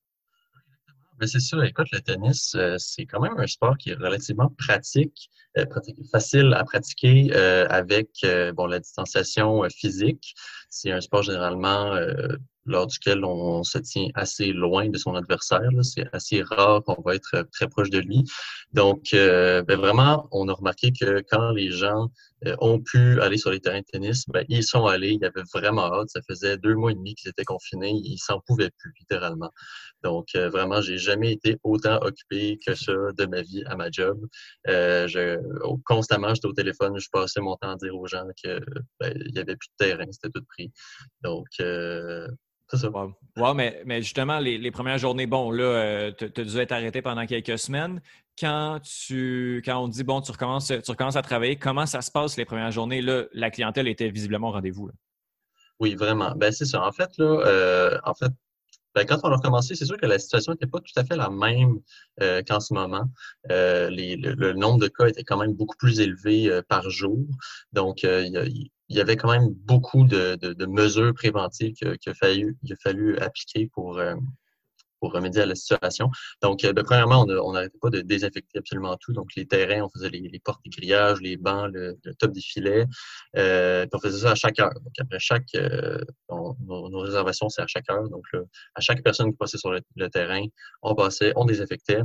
[1.19, 1.65] Ben, c'est ça.
[1.65, 5.31] Écoute, le tennis, euh, c'est quand même un sport qui est relativement pratique,
[6.13, 8.11] facile à pratiquer avec
[8.55, 10.35] bon, la distanciation physique.
[10.69, 11.95] C'est un sport généralement
[12.65, 15.69] lors duquel on se tient assez loin de son adversaire.
[15.83, 18.25] C'est assez rare qu'on va être très proche de lui.
[18.73, 22.11] Donc, ben, vraiment, on a remarqué que quand les gens
[22.61, 25.93] ont pu aller sur les terrains de tennis, ben, ils sont allés, ils avaient vraiment
[25.93, 26.09] hâte.
[26.09, 29.51] Ça faisait deux mois et demi qu'ils étaient confinés, ils s'en pouvaient plus, littéralement.
[30.03, 33.91] Donc, euh, vraiment, j'ai jamais été autant occupé que ça de ma vie à ma
[33.91, 34.19] job.
[34.69, 35.39] Euh, je,
[35.85, 38.61] constamment, j'étais au téléphone, je passais mon temps à dire aux gens que
[39.01, 40.73] ben, il y avait plus de terrain, c'était tout pris.
[41.23, 42.29] Donc, euh.
[42.73, 43.13] Wow.
[43.37, 47.27] Wow, mais, mais justement, les, premières journées, bon, là, tu as dû être arrêté pendant
[47.27, 48.01] quelques semaines.
[48.39, 52.11] Quand tu quand on dit bon, tu recommences, tu recommences à travailler, comment ça se
[52.11, 53.03] passe les premières journées?
[53.03, 54.91] Là, la clientèle était visiblement au rendez-vous.
[55.81, 56.33] Oui, vraiment.
[56.37, 56.87] Ben, c'est ça.
[56.87, 58.31] En fait, là, euh, en fait,
[58.95, 61.17] ben, quand on a recommencé, c'est sûr que la situation n'était pas tout à fait
[61.17, 61.79] la même
[62.23, 63.05] euh, qu'en ce moment.
[63.51, 67.19] Euh, les- le, nombre de cas était quand même beaucoup plus élevé par jour.
[67.73, 73.69] Donc, il y avait quand même beaucoup de, de- mesures préventives qu'il a, fallu, appliquer
[73.73, 74.01] pour,
[75.03, 76.11] pour remédier à la situation.
[76.43, 79.13] Donc, euh, ben, premièrement, on n'arrêtait pas de désinfecter absolument tout.
[79.13, 82.87] Donc, les terrains, on faisait les, portes, les grillages, les bancs, le, top des filets.
[83.37, 84.75] Euh, on faisait ça à chaque heure.
[84.75, 85.99] Donc, après chaque, euh,
[86.31, 88.09] nos, réservations, c'est à chaque heure.
[88.09, 88.25] Donc,
[88.77, 90.45] à chaque personne qui passait sur le, terrain,
[90.83, 92.03] on passait, on désinfectait.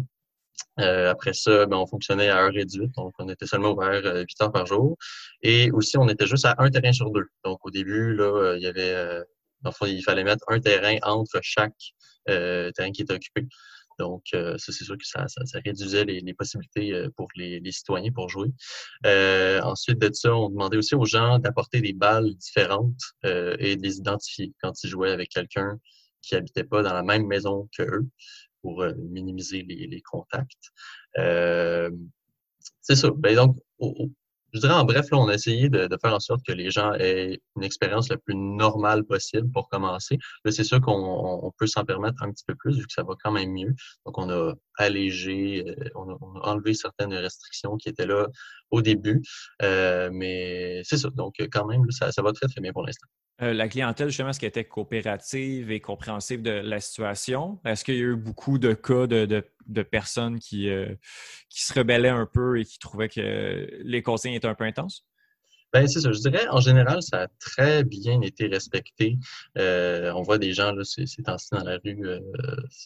[0.80, 4.22] Euh, après ça, ben, on fonctionnait à heure réduite, donc on était seulement ouvert euh,
[4.22, 4.98] 8 heures par jour.
[5.44, 7.28] Et aussi, on était juste à un terrain sur deux.
[7.44, 9.24] Donc au début, là, euh, il y avait, euh,
[9.62, 11.94] dans le fond, il fallait mettre un terrain entre chaque
[12.28, 13.48] terrain qui était occupé.
[14.00, 15.26] Donc, euh, ça, c'est sûr que ça,
[15.66, 18.50] réduisait les, possibilités euh, pour les, citoyens pour jouer.
[19.06, 23.76] Euh, ensuite de ça, on demandait aussi aux gens d'apporter des balles différentes euh, et
[23.76, 25.80] de les identifier quand ils jouaient avec quelqu'un
[26.22, 28.08] qui habitait pas dans la même maison que eux
[28.62, 30.72] pour euh, minimiser les, contacts.
[31.18, 31.90] Euh,
[32.82, 33.10] c'est ça.
[33.16, 34.12] Ben donc, au-
[34.54, 36.72] je dirais en bref, là, on a essayé de, de faire en sorte que les
[36.72, 40.18] gens aient une expérience la plus normale possible pour commencer.
[40.46, 40.94] Là, c'est sûr qu'on
[41.44, 43.76] on peut s'en permettre un petit peu plus vu que ça va quand même mieux.
[44.06, 48.28] Donc, on a allégé, euh, on, a, on a enlevé certaines restrictions qui étaient là
[48.72, 49.22] au début.
[49.62, 51.10] Euh, mais c'est ça.
[51.10, 53.08] Donc, quand même, ça, ça va très, très bien pour l'instant.
[53.42, 57.60] Euh, la clientèle, justement, est-ce qu'elle était coopérative et compréhensive de la situation?
[57.66, 59.26] Est-ce qu'il y a eu beaucoup de cas de,
[59.68, 60.96] de- personnes qui, euh,
[61.50, 65.06] qui se rebellaient un peu et qui trouvaient que les consignes étaient un peu intenses?
[65.72, 66.12] Ben, c'est ça.
[66.12, 69.20] Je dirais, en général, ça a très bien été respecté.
[69.58, 72.02] Euh, on voit des gens, là, ces, temps-ci dans la rue,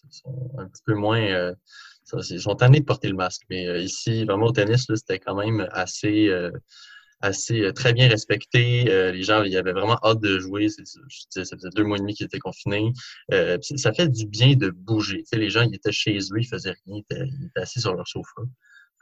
[0.09, 1.53] sont un petit peu moins...
[2.29, 3.43] ils sont tannés de porter le masque.
[3.49, 6.29] Mais ici, vraiment au tennis, c'était quand même assez...
[7.22, 8.89] assez euh, très bien respecté.
[8.91, 10.69] Euh, les gens, ils avaient vraiment hâte de jouer.
[10.69, 12.91] C'est- c'est- je disais, ça faisait deux mois et demi qu'ils étaient confinés.
[13.34, 15.17] Euh, ça fait du bien de bouger.
[15.19, 17.61] Tu sais, les gens, ils étaient chez eux, ils faisaient rien, ils étaient, ils étaient
[17.61, 18.41] assis sur leur sofa.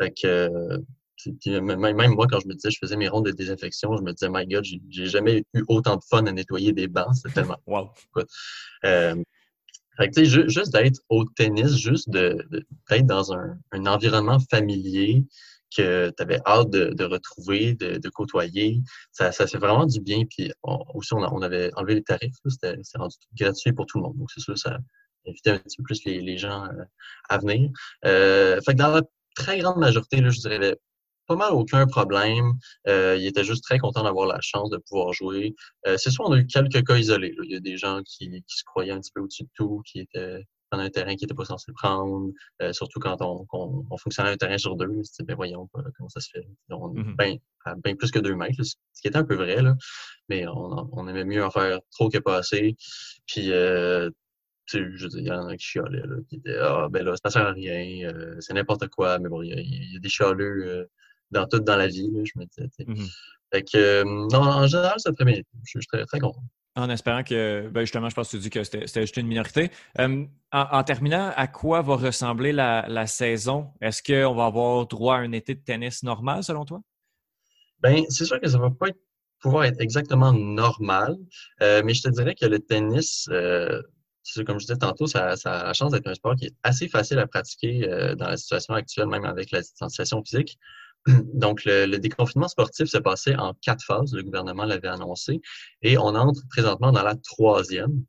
[0.01, 0.79] Fait que euh,
[1.61, 4.13] même, même moi, quand je me disais, je faisais mes rondes de désinfection, je me
[4.13, 7.13] disais, my God, j'ai jamais eu autant de fun à nettoyer des bancs.
[7.15, 7.89] C'était tellement Wow!
[8.85, 9.15] euh,
[9.97, 15.25] fait que, juste d'être au tennis, juste de, de- d'être dans un, un environnement familier
[15.75, 20.01] que tu avais hâte de, de retrouver, de, de côtoyer, ça, ça fait vraiment du
[20.01, 20.23] bien.
[20.29, 23.97] Puis on- aussi, on, a- on avait enlevé les tarifs, c'était rendu gratuit pour tout
[23.99, 24.17] le monde.
[24.17, 24.77] Donc, c'est sûr, ça
[25.27, 26.83] invitait un petit peu plus les, les gens euh,
[27.29, 27.69] à venir.
[28.05, 29.01] Euh, fait que dans la
[29.35, 30.75] très grande majorité, là, je dirais
[31.27, 32.53] pas mal aucun problème.
[32.87, 35.53] Euh, il était juste très content d'avoir la chance de pouvoir jouer.
[35.87, 37.33] Euh, c'est sûr, on a eu quelques cas isolés.
[37.37, 37.43] là.
[37.45, 39.81] Il y a des gens qui, qui se croyaient un petit peu au-dessus de tout,
[39.85, 43.97] qui étaient prendre un terrain qui n'était pas censé prendre, euh, surtout quand on, on,
[43.97, 45.01] fonctionnait un terrain sur deux.
[45.23, 46.47] Ben voyons comment ça se fait.
[46.69, 47.15] On, mm-hmm.
[47.15, 49.75] ben, à bien plus que deux mètres, ce qui était un peu vrai, là,
[50.29, 52.75] mais on, on aimait mieux en faire trop que pas assez.
[53.27, 54.09] Puis, euh,
[54.77, 57.47] je il y en a qui chialaient, là, qui disaient Ah, ben là, ça sert
[57.47, 60.85] à rien, euh, c'est n'importe quoi, mais bon, il y, a, des chialeux euh,
[61.31, 62.69] dans tout dans la vie, là, je me disais.
[63.51, 65.41] Fait que, non, en général, c'est très bien.
[65.65, 66.43] Je, suis très, très content.
[66.75, 69.71] En espérant que, ben justement, je pense que tu dis que c'était juste une minorité.
[70.51, 73.71] en, terminant, à quoi va ressembler la, saison?
[73.81, 76.81] Est-ce qu'on va avoir droit à un été de tennis normal, selon toi?
[77.79, 78.87] Ben, c'est sûr que ça va pas
[79.39, 81.15] pouvoir être exactement normal,
[81.61, 83.81] euh, mais je te dirais que le tennis, euh,
[84.45, 86.87] comme je disais tantôt, ça, ça a la chance d'être un sport qui est assez
[86.87, 90.57] facile à pratiquer euh, dans la situation actuelle, même avec la distanciation physique.
[91.33, 94.13] Donc, le, déconfinement sportif s'est passé en quatre phases.
[94.13, 95.41] Le gouvernement l'avait annoncé.
[95.81, 98.03] Et on entre présentement dans la troisième.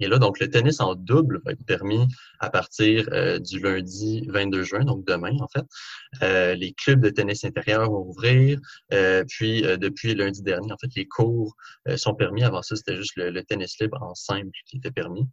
[0.00, 2.08] Et là, donc, le tennis en double va être permis
[2.40, 5.64] à partir euh, du lundi 22 juin, donc demain, en fait.
[6.22, 8.58] Euh, les clubs de tennis intérieur vont ouvrir.
[8.92, 11.54] Euh, puis, depuis lundi dernier, en fait, les cours
[11.96, 12.42] sont permis.
[12.42, 15.28] Avant ça, c'était juste le, tennis libre en simple qui était permis.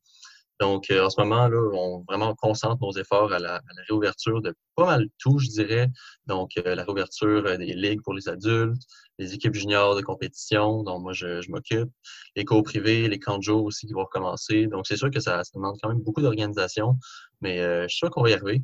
[0.59, 4.53] Donc, euh, en ce moment, là, on vraiment concentre nos efforts à la, réouverture de
[4.75, 5.87] pas mal tout, je dirais.
[6.27, 8.81] Donc, euh, la réouverture euh, des ligues pour les adultes,
[9.19, 11.89] les équipes juniors de compétition, dont moi, je, m'occupe,
[12.35, 14.67] les cours privés, les camps de jour aussi qui vont recommencer.
[14.67, 16.97] Donc, c'est sûr que ça, ça demande quand même beaucoup d'organisation,
[17.41, 18.61] mais je suis sûr qu'on va y arriver.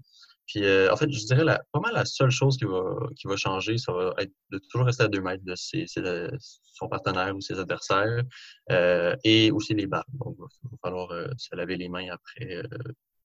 [0.48, 2.84] Puis, euh, en fait, je dirais la, pas mal la seule chose qui va,
[3.16, 6.88] qui va changer, ça va être de toujours rester à deux mètres de ses, son
[6.88, 8.24] partenaire ou ses adversaires
[8.72, 10.04] euh, et aussi les balles.
[10.14, 12.64] Donc, il va falloir euh, se laver les mains après.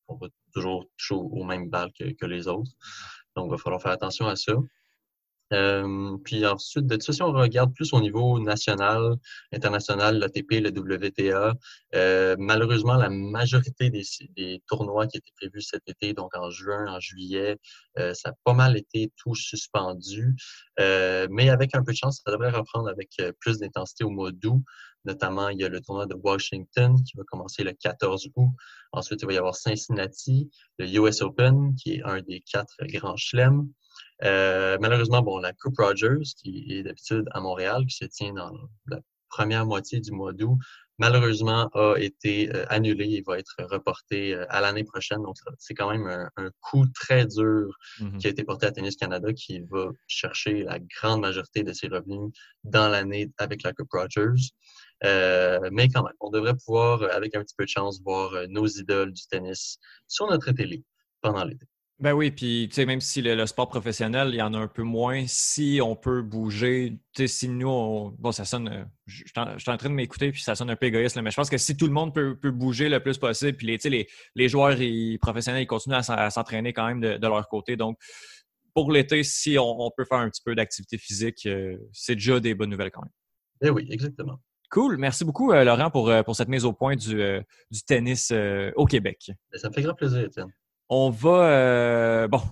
[0.08, 2.72] on va toujours toucher aux mêmes balles que, que les autres.
[3.36, 4.54] Donc, il va falloir faire attention à ça.
[5.52, 9.16] Euh, puis ensuite de ça, si on regarde plus au niveau national,
[9.52, 11.54] international, l'ATP, le WTA,
[11.94, 14.02] euh, malheureusement, la majorité des,
[14.36, 17.58] des, tournois qui étaient prévus cet été, donc en juin, en juillet,
[17.98, 20.34] euh, ça a pas mal été tout suspendu.
[20.78, 24.10] Euh, mais avec un peu de chance, ça devrait reprendre avec euh, plus d'intensité au
[24.10, 24.62] mois d'août.
[25.04, 28.50] Notamment, il y a le tournoi de Washington qui va commencer le 14 août.
[28.92, 33.16] Ensuite, il va y avoir Cincinnati, le US Open, qui est un des quatre grands
[33.16, 33.68] chelems.
[34.24, 38.52] Euh, malheureusement, bon, la Coupe Rogers, qui est d'habitude à Montréal, qui se tient dans
[38.86, 40.58] la première moitié du mois d'août,
[40.98, 45.22] malheureusement a été euh, annulée et va être reportée euh, à l'année prochaine.
[45.22, 46.06] Donc, c'est quand même
[46.36, 48.18] un, coup très dur mm-hmm.
[48.18, 51.88] qui a été porté à Tennis Canada qui va chercher la grande majorité de ses
[51.88, 52.32] revenus
[52.64, 54.50] dans l'année avec la Coupe Rogers.
[55.02, 59.12] mais quand même, on devrait pouvoir, avec un petit peu de chance, voir nos idoles
[59.12, 60.84] du tennis sur notre télé
[61.22, 61.66] pendant l'été.
[62.00, 64.68] Ben oui, puis tu sais, même si le, sport professionnel, il y en a un
[64.68, 69.22] peu moins, si on peut bouger, tu sais, si nous, bon, ça sonne, euh, je
[69.26, 71.58] suis en, train de m'écouter, puis ça sonne un peu égoïste, mais je pense que
[71.58, 74.78] si tout le monde peut, bouger le plus possible, puis les, les, les joueurs
[75.20, 77.76] professionnels, ils continuent à, s'entraîner quand même de, leur côté.
[77.76, 77.98] Donc,
[78.72, 82.54] pour l'été, si on, peut faire un petit peu d'activité physique, euh, c'est déjà des
[82.54, 83.12] bonnes nouvelles quand même.
[83.60, 84.40] Eh oui, exactement.
[84.70, 84.96] Cool.
[84.96, 87.16] Merci beaucoup, euh, Laurent, pour, pour cette mise au point du,
[87.70, 88.32] du tennis
[88.74, 89.32] au Québec.
[89.52, 90.50] Ben, ça me fait grand plaisir, Étienne.
[90.92, 91.48] On va.
[91.48, 92.42] Euh, bon.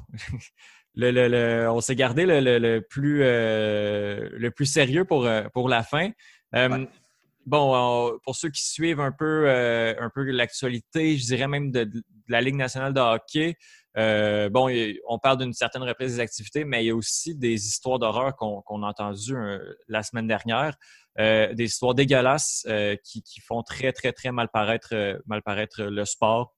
[1.75, 6.11] on s'est gardé le, plus, euh, le plus sérieux pour, euh, pour la fin.
[7.47, 11.91] Bon, pour ceux qui suivent un peu, un peu l'actualité, je dirais même de,
[12.29, 13.57] la Ligue nationale de hockey,
[14.51, 14.71] bon,
[15.09, 18.37] on parle d'une certaine reprise des activités, mais il y a aussi des histoires d'horreur
[18.37, 19.35] qu'on a entendues
[19.89, 20.77] la semaine dernière,
[21.17, 22.67] des histoires dégueulasses
[23.03, 26.55] qui, qui, font très, très, très mal paraître, mal paraître le sport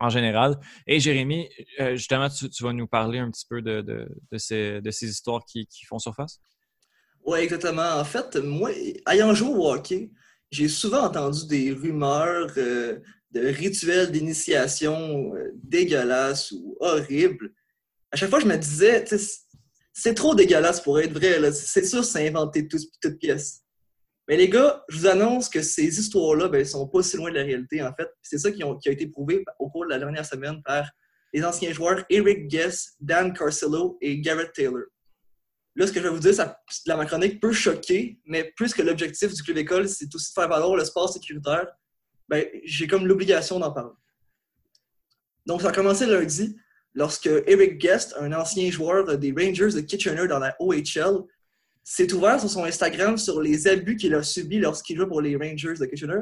[0.00, 0.58] en général.
[0.86, 1.48] Et Jérémy,
[1.80, 5.98] euh, justement, tu, vas nous parler un petit peu de, de, ces, histoires qui, font
[5.98, 6.40] surface?
[7.24, 7.96] Oui, exactement.
[7.98, 8.70] En fait, moi,
[9.10, 10.10] ayant joué au hockey,
[10.50, 13.00] j'ai souvent entendu des rumeurs euh,
[13.32, 17.52] de rituels d'initiation euh, dégueulasses ou horribles.
[18.10, 19.04] À chaque fois, je me disais,
[19.92, 21.52] c'est trop dégueulasse pour être vrai.
[21.52, 23.62] C'est sûr, c'est inventé tout, toute pièce.
[24.28, 27.30] Mais les gars, je vous annonce que ces histoires-là ne ben, sont pas si loin
[27.30, 28.08] de la réalité, en fait.
[28.20, 30.90] C'est ça qui, a été prouvé au cours de la dernière semaine par
[31.32, 34.84] les anciens joueurs Eric Guess, Dan Carcillo et Garrett Taylor.
[35.76, 38.74] Là, ce que je vais vous dire, ça, la ma chronique peut choquer, mais plus
[38.74, 41.66] que l'objectif du club école, c'est aussi de faire valoir le sport sécuritaire,
[42.28, 43.94] ben, j'ai comme l'obligation d'en parler.
[45.46, 46.54] Donc, ça a commencé lundi,
[46.92, 51.22] lorsque Eric Guest, un ancien joueur des Rangers de Kitchener dans la OHL,
[51.90, 55.36] s'est ouvert sur son Instagram sur les abus qu'il a subis lorsqu'il jouait pour les
[55.36, 56.20] Rangers de Kitchener.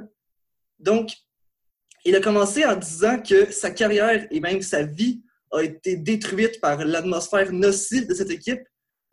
[0.78, 1.10] Donc,
[2.04, 6.60] il a commencé en disant que sa carrière et même sa vie a été détruite
[6.60, 8.60] par l'atmosphère nocive de cette équipe,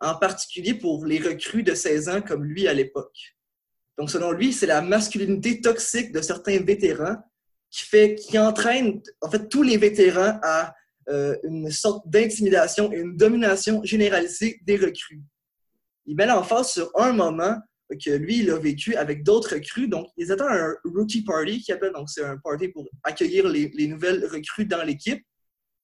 [0.00, 3.34] en particulier pour les recrues de 16 ans comme lui à l'époque.
[3.98, 7.16] Donc, selon lui, c'est la masculinité toxique de certains vétérans
[7.68, 10.72] qui, fait, qui entraîne en fait tous les vétérans à
[11.08, 15.24] euh, une sorte d'intimidation et une domination généralisée des recrues.
[16.06, 17.56] Il met l'emphase sur un moment
[17.90, 19.88] que lui, il a vécu avec d'autres recrues.
[19.88, 23.70] Donc, ils étaient un rookie party qui appelle, donc c'est un party pour accueillir les,
[23.74, 25.22] les nouvelles recrues dans l'équipe.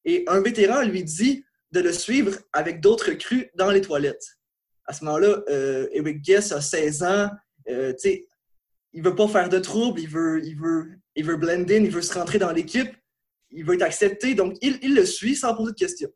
[0.05, 4.39] Et un vétéran lui dit de le suivre avec d'autres recrues dans les toilettes.
[4.87, 7.31] À ce moment-là, euh, Eric Guess a 16 ans.
[7.69, 7.93] Euh,
[8.93, 11.91] il veut pas faire de trouble, il veut, il, veut, il veut blend in, il
[11.91, 12.91] veut se rentrer dans l'équipe,
[13.51, 14.35] il veut être accepté.
[14.35, 16.11] Donc, il, il le suit sans poser de questions.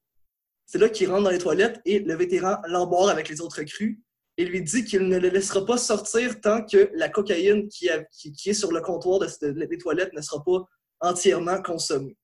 [0.66, 4.00] C'est là qu'il rentre dans les toilettes et le vétéran l'embarque avec les autres recrues
[4.36, 8.52] et lui dit qu'il ne le laissera pas sortir tant que la cocaïne qui, est
[8.52, 10.66] sur le comptoir de, des toilettes ne sera pas
[11.00, 12.16] entièrement consommée.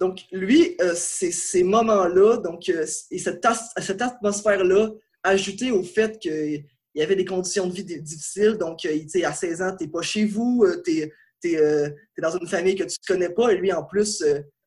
[0.00, 4.90] Donc, lui, euh, ces moments-là, donc, euh, et cette, atmosphère-là,
[5.24, 9.62] ajoutée au fait qu'il y avait des conditions de vie difficiles, donc, euh, à 16
[9.62, 11.10] ans, tu n'es pas chez vous, tu
[11.44, 14.22] es, dans une famille que tu ne connais pas, et lui, en plus,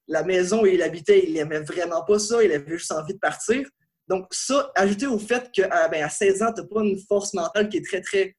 [0.07, 3.19] la maison où il habitait, il n'aimait vraiment pas ça, il avait juste envie de
[3.19, 3.67] partir.
[4.07, 7.33] Donc, ça, ajouté au fait qu'à ben, à 16 ans, tu n'as pas une force
[7.33, 8.35] mentale qui est très, très,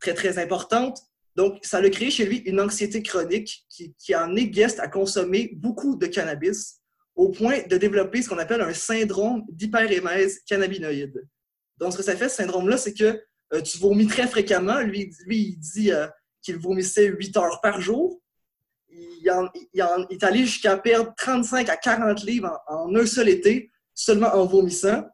[0.00, 1.00] très, très importante,
[1.36, 4.88] donc, ça a créé chez lui une anxiété chronique qui, qui en est guest à
[4.88, 6.80] consommer beaucoup de cannabis
[7.14, 11.28] au point de développer ce qu'on appelle un syndrome d'hyperémèse cannabinoïde.
[11.76, 13.22] Donc, ce que ça fait, ce syndrome-là, c'est que
[13.52, 14.80] euh, tu vomis très fréquemment.
[14.80, 16.06] Lui, lui il dit euh,
[16.42, 18.18] qu'il vomissait 8 heures par jour.
[19.22, 19.50] Il,
[20.10, 25.04] est allé jusqu'à perdre 35 à 40 livres en, un seul été, seulement en vomissant.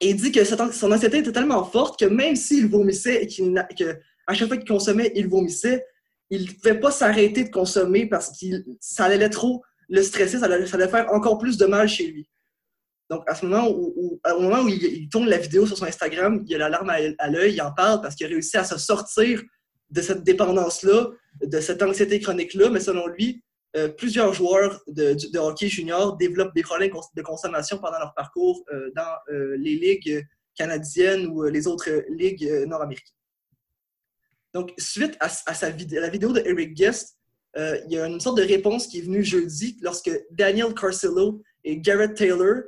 [0.00, 3.56] Et il dit que son anxiété était tellement forte que même s'il vomissait et qu'il
[4.26, 5.86] à chaque fois qu'il consommait, il vomissait.
[6.30, 8.46] Il ne pouvait pas s'arrêter de consommer parce que
[8.80, 12.28] ça allait trop le stresser, ça allait, faire encore plus de mal chez lui.
[13.10, 16.42] Donc, à ce moment où, au moment où il, tourne la vidéo sur son Instagram,
[16.46, 18.78] il a la larme à, l'œil, il en parle parce qu'il a réussi à se
[18.78, 19.42] sortir
[19.90, 21.10] de cette dépendance-là,
[21.42, 23.42] de cette anxiété chronique-là, mais selon lui,
[23.76, 28.90] euh, plusieurs joueurs de, hockey junior développent des problèmes de consommation pendant leur parcours euh,
[28.94, 30.24] dans euh, les ligues
[30.56, 33.16] canadiennes ou les autres ligues nord-américaines.
[34.52, 37.18] Donc, suite à, sa la vidéo de Eric Guest,
[37.56, 41.78] il y a une sorte de réponse qui est venue jeudi lorsque Daniel Carcillo et
[41.78, 42.62] Garrett Taylor,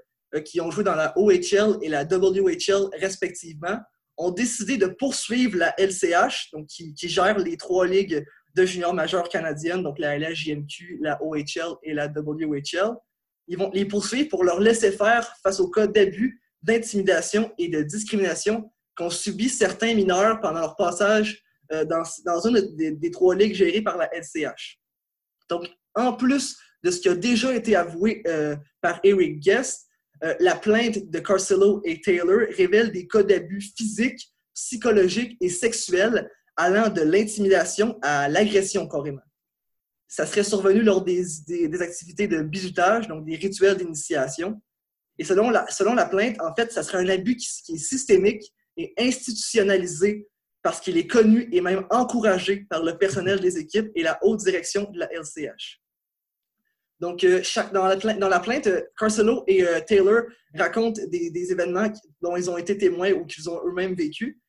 [0.45, 3.79] qui ont joué dans la OHL et la WHL respectivement,
[4.17, 9.29] ont décidé de poursuivre la LCH, donc qui, gère les trois ligues de juniors majeurs
[9.29, 12.95] canadiennes, donc la LHJMQ, la OHL et la WHL.
[13.49, 17.83] Ils vont les poursuivre pour leur laisser faire face aux cas d'abus, d'intimidation et de
[17.83, 21.43] discrimination qu'ont subi certains mineurs pendant leur passage
[21.73, 24.81] euh, dans, dans, une des, trois ligues gérées par la LCH.
[25.49, 29.86] Donc, en plus de ce qui a déjà été avoué euh, par Eric Guest,
[30.25, 36.31] euh, la plainte de Carcelo et Taylor révèle des cas d'abus physiques, psychologiques et sexuels
[36.57, 39.21] allant de l'intimidation à l'agression carrément.
[40.09, 44.61] Ça serait survenu lors des, activités de bizutage, donc des rituels d'initiation.
[45.19, 50.29] Et selon la, plainte, en fait, ça serait un abus qui est systémique et institutionnalisé
[50.62, 54.41] parce qu'il est connu et même encouragé par le personnel des équipes et la haute
[54.41, 55.81] direction de la LCH.
[57.01, 57.42] Donc, euh,
[57.72, 58.68] dans, la plainte,
[58.99, 60.22] Carcelo et euh, Taylor
[60.55, 61.92] racontent des, événements
[62.22, 64.40] dont ils ont été témoins ou qu'ils ont eux-mêmes vécu.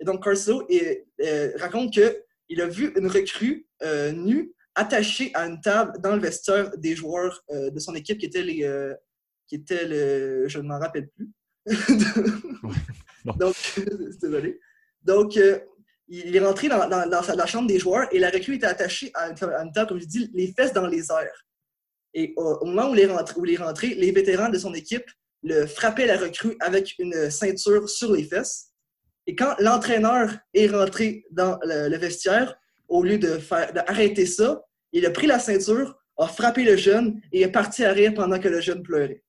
[0.00, 3.66] Et donc, Carcelo euh, raconte qu'il a vu une recrue
[4.14, 8.42] nue attachée à une table dans le vestiaire des joueurs de son équipe qui étaient
[8.42, 8.68] les.
[9.46, 11.30] qui étaient le, je ne m'en rappelle plus.
[13.24, 13.54] Donc,
[14.20, 14.60] désolé.
[15.02, 15.58] Donc, euh,
[16.08, 19.72] il est rentré dans, la chambre des joueurs et la recrue était attachée à une,
[19.72, 21.46] table, comme je dis, les fesses dans les airs.
[22.14, 25.10] Et au, moment où il, est rentré, les vétérans de son équipe
[25.42, 28.70] le frappaient la recrue avec une ceinture sur les fesses.
[29.26, 32.56] Et quand l'entraîneur est rentré dans le, vestiaire,
[32.88, 34.62] au lieu de faire d'arrêter ça,
[34.92, 38.38] il a pris la ceinture, a frappé le jeune et est parti à rire pendant
[38.38, 39.22] que le jeune pleurait.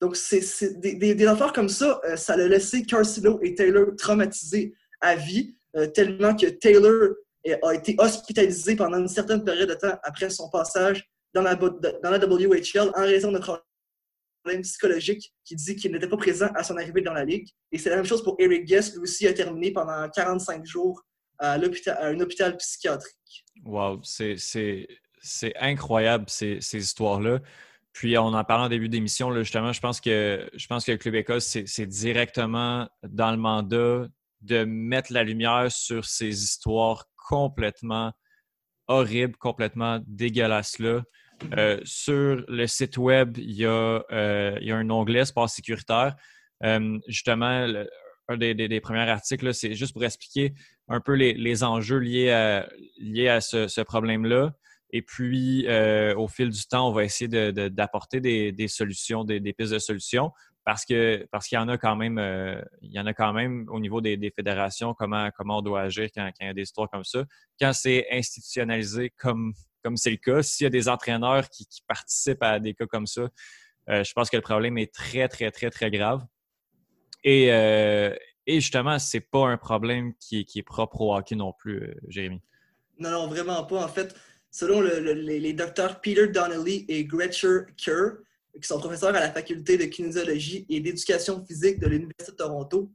[0.00, 5.16] Donc, c'est des, affaires comme ça, euh, ça l'a laissé Carcillo et Taylor traumatisés à
[5.16, 7.14] vie, euh, tellement que Taylor
[7.62, 11.70] a été hospitalisé pendant une certaine période de temps après son passage dans la, dans
[11.70, 17.02] WHL en raison de problèmes psychologiques qui dit qu'il n'était pas présent à son arrivée
[17.02, 17.48] dans la ligue.
[17.72, 21.02] Et c'est la même chose pour Eric Guest, lui aussi a terminé pendant 45 jours
[21.38, 23.44] à, un hôpital psychiatrique.
[23.64, 24.36] Wow, c'est
[25.56, 27.40] incroyable ces, histoires-là.
[27.92, 30.98] Puis on en parle en début d'émission, justement, je pense que je pense que le
[30.98, 34.08] Club Écosse, c'est directement dans le mandat
[34.40, 38.12] de mettre la lumière sur ces histoires complètement
[38.86, 41.02] horribles, complètement dégueulasses-là.
[41.56, 45.48] Euh, sur le site web, il y a, euh, il y a un onglet sport
[45.48, 46.14] sécuritaire.
[46.62, 47.66] Euh, justement,
[48.28, 49.52] un des, des, premiers articles.
[49.52, 50.54] C'est juste pour expliquer
[50.88, 52.68] un peu les, les enjeux liés à,
[52.98, 54.54] liés à ce, problème-là.
[54.90, 55.66] Et puis,
[56.16, 59.78] au fil du temps, on va essayer d'apporter de, des, des, solutions, des, pistes de
[59.78, 60.30] solutions,
[60.64, 63.32] parce que parce qu'il y en a quand même, euh, il y en a quand
[63.32, 66.62] même au niveau des, fédérations, comment, comment on doit agir quand, il y a des
[66.62, 67.24] histoires comme ça.
[67.60, 69.52] Quand c'est institutionnalisé comme
[69.84, 73.06] comme c'est le cas, s'il y a des entraîneurs qui, participent à des cas comme
[73.06, 73.28] ça,
[73.90, 76.24] euh, je pense que le problème est très, très, très, très grave.
[77.22, 78.14] Et, euh,
[78.46, 81.82] et justement, c'est pas un problème qui est, qui est propre au hockey non plus,
[81.82, 82.40] euh, Jérémy.
[82.98, 83.84] Non, non, vraiment pas.
[83.84, 84.14] En fait,
[84.50, 88.18] selon les, docteurs Peter Donnelly et Gretchen Kerr,
[88.60, 92.92] qui sont professeurs à la faculté de kinésiologie et d'éducation physique de l'Université de Toronto,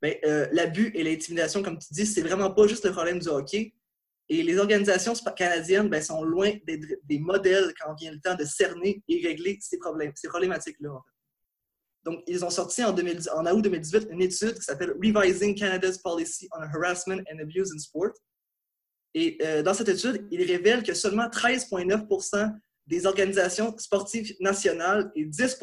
[0.00, 0.16] ben,
[0.52, 3.74] l'abus et l'intimidation, comme tu dis, c'est vraiment pas juste le problème du hockey.
[4.28, 8.44] Et les organisations canadiennes ben, sont loin d'être des modèles quand vient le temps de
[8.44, 10.98] cerner et régler ces, problèmes, ces problématiques-là.
[12.04, 16.62] Donc, ils ont sorti en, août 2018 une étude qui s'appelle Revising Canada's Policy on
[16.62, 18.12] Harassment and Abuse in Sport.
[19.14, 22.06] Et euh, dans cette étude, il révèle que seulement 13,9
[22.86, 25.58] des organisations sportives nationales et 10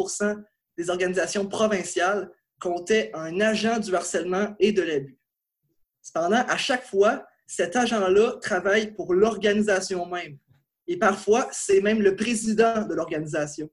[0.78, 5.17] des organisations provinciales comptaient un agent du harcèlement et de l'abus.
[6.01, 10.38] Cependant, à chaque fois, cet agent-là travaille pour l'organisation même.
[10.88, 13.70] Et parfois, c'est même le président de l'organisation.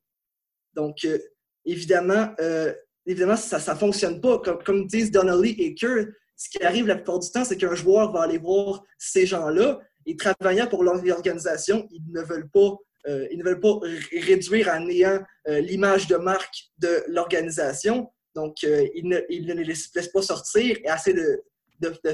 [0.74, 1.18] Donc, euh,
[1.64, 2.72] évidemment, euh,
[3.06, 4.38] évidemment, ça ne fonctionne pas.
[4.40, 7.74] Comme, comme, disent Donnelly et Kerr, ce qui arrive la plupart du temps, c'est qu'un
[7.74, 12.76] joueur va aller voir ces gens-là et travaillant pour l'organisation, ils ne veulent pas,
[13.08, 13.78] euh, ils ne veulent pas
[14.12, 18.10] réduire à néant l'image de marque de l'organisation.
[18.34, 21.42] Donc, ils ne, ils, ne, les laissent pas sortir et essaient de,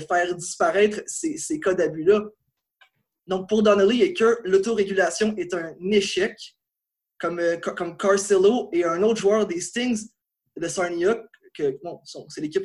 [0.08, 2.22] faire disparaître ces, cas d'abus-là.
[3.26, 6.36] Donc, pour Donnelly et Kerr, l'autorégulation est un échec,
[7.18, 10.08] comme, euh, comme Carcillo et un autre joueur des Stings
[10.56, 11.22] de Sarnia,
[11.56, 11.78] que
[12.28, 12.64] c'est l'équipe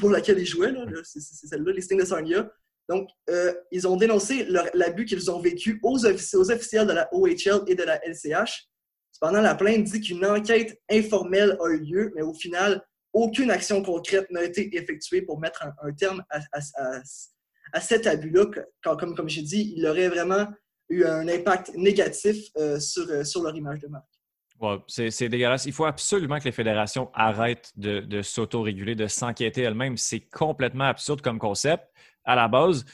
[0.00, 0.72] pour, laquelle ils jouaient,
[1.02, 2.50] c'est celle-là, les Stings de Sarnia.
[2.88, 7.74] Donc, euh, ils ont dénoncé l'abus qu'ils ont vécu aux, officiels de la OHL et
[7.74, 8.68] de la LCH.
[9.12, 12.82] Cependant, la plainte dit qu'une enquête informelle a eu lieu, mais au final,
[13.12, 18.46] aucune action concrète n'a été effectuée pour mettre un, terme à, cet abus-là.
[18.82, 20.46] Comme, comme j'ai dit, il aurait vraiment
[20.88, 24.86] eu un impact négatif euh, sur, euh, sur leur image de marque.
[24.86, 25.66] c'est dégueulasse.
[25.66, 29.98] Il faut absolument que les fédérations arrêtent de, de s'auto-réguler, de s'enquêter elles-mêmes.
[29.98, 31.84] C'est complètement absurde comme concept
[32.28, 32.84] à la base.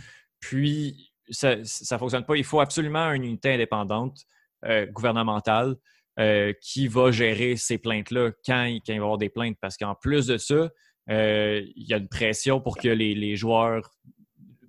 [0.40, 2.36] Puis, ça ne fonctionne pas.
[2.36, 4.20] Il faut absolument une unité indépendante
[4.64, 5.74] euh, gouvernementale
[6.18, 9.58] euh, qui va gérer ces plaintes-là quand, il va y avoir des plaintes.
[9.60, 10.70] Parce qu'en plus de ça,
[11.10, 13.90] euh, il y a une pression pour que les, joueurs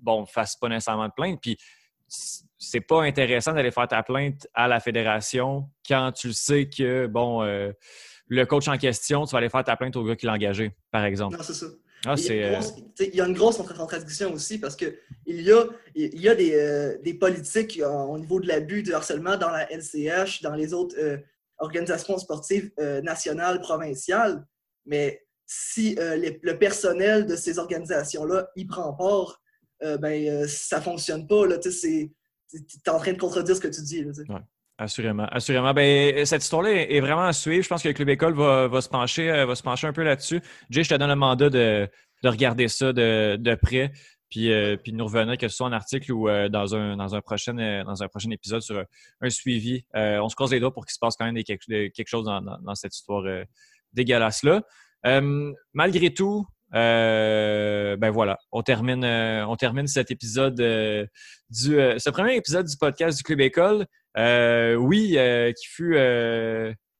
[0.01, 1.39] bon, fassent pas nécessairement de plainte.
[1.41, 1.57] Puis
[2.07, 7.43] c'est pas intéressant d'aller faire ta plainte à la fédération quand tu sais que bon
[8.27, 10.71] le coach en question, tu vas aller faire ta plainte au gars qui l'a engagé,
[10.91, 11.37] par exemple.
[11.37, 11.67] Non, c'est ça.
[12.05, 14.93] Ah, il, y il, y a une grosse contradiction aussi parce qu'il
[15.27, 19.49] y a, il y a des, des politiques au niveau de l'abus, du harcèlement dans
[19.49, 20.95] la LCH, dans les autres
[21.59, 24.45] organisation sportive euh, nationale, provinciale,
[24.85, 29.41] mais si euh, le personnel de ces organisations-là y prend part,
[29.83, 31.45] euh, ben, ça ne fonctionne pas.
[31.59, 34.05] Tu es, en train de contredire ce que tu dis.
[34.77, 35.73] Assurément, assurément.
[35.73, 37.63] Ben, cette histoire-là est vraiment à suivre.
[37.63, 40.41] Je pense que le Club École va, se, pencher, va se pencher un peu là-dessus.
[40.69, 41.89] Jay, je te donne le mandat de,
[42.23, 43.91] regarder ça de, près
[44.29, 47.21] puis, euh, puis nous revenir, que ce soit en article ou euh, dans, un, dans,
[47.21, 47.83] prochain, euh,
[48.31, 48.83] épisode sur
[49.21, 49.85] un, suivi.
[49.93, 52.95] on se croise les doigts pour qu'il se passe quand même quelque, chose dans, cette
[52.95, 53.23] histoire
[53.93, 54.61] dégueulasse-là.
[55.73, 61.09] malgré tout, ben voilà, on termine, on termine cet épisode du,
[61.49, 63.85] ce premier épisode du podcast du Club École.
[64.15, 65.17] Oui,
[65.57, 65.97] qui fut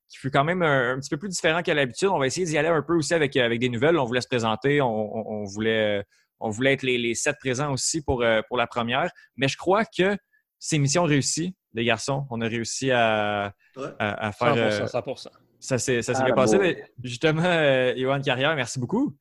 [0.08, 2.08] qui fut quand même un, petit peu plus différent qu'à l'habitude.
[2.08, 3.98] On va essayer d'y aller un peu aussi avec, avec des nouvelles.
[3.98, 6.04] On voulait se présenter, on, on voulait
[6.40, 9.10] on voulait être les, sept présents aussi pour, euh, pour la première.
[9.36, 10.16] Mais je crois que
[10.58, 12.26] ces missions réussies, les garçons.
[12.30, 13.52] On a réussi à,
[13.98, 14.54] à, faire.
[14.56, 16.84] 100%, euh, Ça s'est bien passé.
[17.02, 19.16] justement, euh, Carrière, merci beaucoup.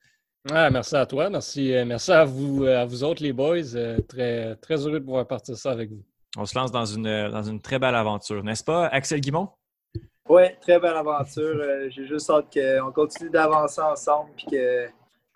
[0.49, 1.29] merci à toi.
[1.29, 3.61] Merci, euh, merci à vous, à vous autres, les boys.
[4.07, 6.03] très, très heureux de pouvoir partir ça avec vous.
[6.37, 9.49] On se lance dans une, dans une très belle aventure, n'est-ce pas, Axel Guimont?
[10.27, 11.61] Oui, très belle aventure.
[11.89, 14.87] J'ai juste hâte qu'on continue d'avancer ensemble et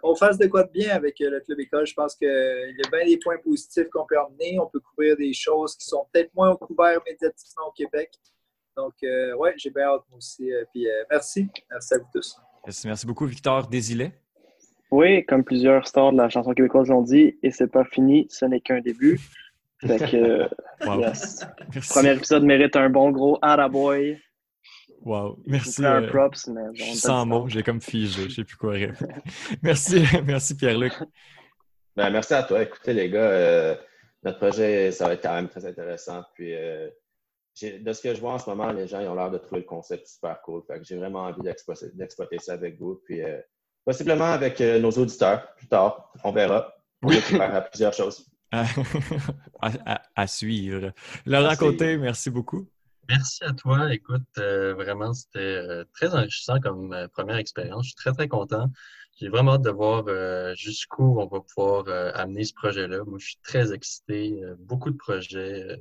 [0.01, 1.85] qu'on fasse de quoi de bien avec euh, le club école.
[1.85, 4.59] Je pense qu'il y a bien des points positifs qu'on peut emmener.
[4.59, 8.11] On peut couvrir des choses qui sont peut-être moins couvertes médiatiquement au Québec.
[8.75, 10.51] Donc, euh, ouais, j'ai bien hâte aussi.
[10.51, 11.47] Euh, puis merci.
[11.69, 12.37] Merci à vous tous.
[12.85, 14.13] Merci, beaucoup, Victor Désilet.
[14.91, 18.45] Oui, comme plusieurs stars de la chanson québécoise l'ont dit, et c'est pas fini, ce
[18.45, 19.19] n'est qu'un début.
[19.85, 20.49] Fait que,
[21.89, 23.39] Premier épisode mérite un bon gros
[23.71, 24.19] boy.
[25.01, 25.39] Wow.
[25.45, 25.85] Merci.
[25.85, 28.43] un euh, props, mais je on suis donne sans mots, j'ai comme figé, je sais
[28.43, 29.13] plus quoi répondre.
[29.63, 30.93] Merci, merci Pierre-Luc.
[31.95, 32.61] Ben, merci à toi.
[32.61, 33.75] Écoutez, les gars, euh,
[34.23, 36.23] notre projet, ça va être quand même très intéressant.
[36.33, 36.87] Puis, euh,
[37.61, 39.61] de ce que je vois en ce moment, les gens ils ont l'air de trouver
[39.61, 40.63] le concept super cool.
[40.65, 43.01] Fait que j'ai vraiment envie d'exploiter ça avec vous.
[43.05, 43.39] Puis, euh,
[43.83, 46.11] possiblement avec euh, nos auditeurs plus tard.
[46.23, 46.73] On verra.
[47.01, 48.28] On est ouvert à plusieurs choses.
[49.61, 50.91] à, à- à suivre.
[51.25, 52.67] Laurent À Côté, merci beaucoup.
[53.07, 53.93] Merci à toi.
[53.93, 57.85] Écoute, euh, vraiment, c'était euh, très enrichissant comme euh, première expérience.
[57.85, 58.71] Je suis très, très content.
[59.19, 63.03] J'ai vraiment hâte de voir euh, jusqu'où on va pouvoir euh, amener ce projet-là.
[63.05, 64.39] Moi, je suis très excité.
[64.43, 65.75] Euh, beaucoup de projets euh,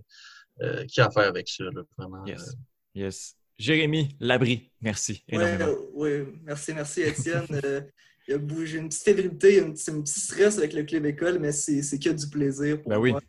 [0.62, 1.64] euh, qui a à faire avec ça.
[1.64, 2.24] là, vraiment.
[2.26, 2.48] Yes.
[2.48, 2.52] Euh,
[2.94, 3.36] Yes.
[3.58, 5.72] Jérémy Labri, merci Ouais, énormément.
[5.94, 7.44] ouais, merci, merci Étienne.
[8.28, 10.82] Il y a bou- J'ai une petite fébrilité, un petit, un petit stress avec le
[10.84, 13.10] club école, mais c'est c'est que du plaisir pour Ben oui.
[13.12, 13.20] moi.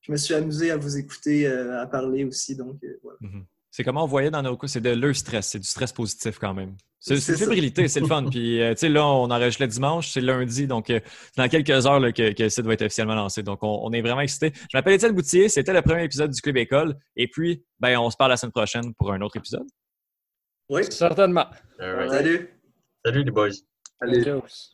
[0.00, 3.18] Je me suis amusé à vous écouter, euh, à parler aussi, donc euh, voilà.
[3.20, 3.44] Mhm.
[3.70, 6.38] C'est comme on voyait dans nos cas, c'est de le stress, c'est du stress positif
[6.40, 6.74] quand même.
[6.98, 8.24] C'est c'est C'est une fébrilité, c'est le fun.
[8.28, 11.48] Puis, euh, tu sais, là, on enregistre le dimanche, c'est lundi, donc euh, c'est dans
[11.48, 13.42] quelques heures là, que, que le site va être officiellement lancé.
[13.42, 14.52] Donc, on, on est vraiment excités.
[14.54, 16.96] Je m'appelle Étienne Boutier, c'était le premier épisode du Club École.
[17.14, 19.66] Et puis, ben, on se parle la semaine prochaine pour un autre épisode.
[20.68, 21.46] Oui, Certainement.
[21.78, 22.10] right.
[22.10, 22.48] salut!
[23.04, 23.50] Salut les boys.
[24.00, 24.26] Allez.
[24.26, 24.68] Adios.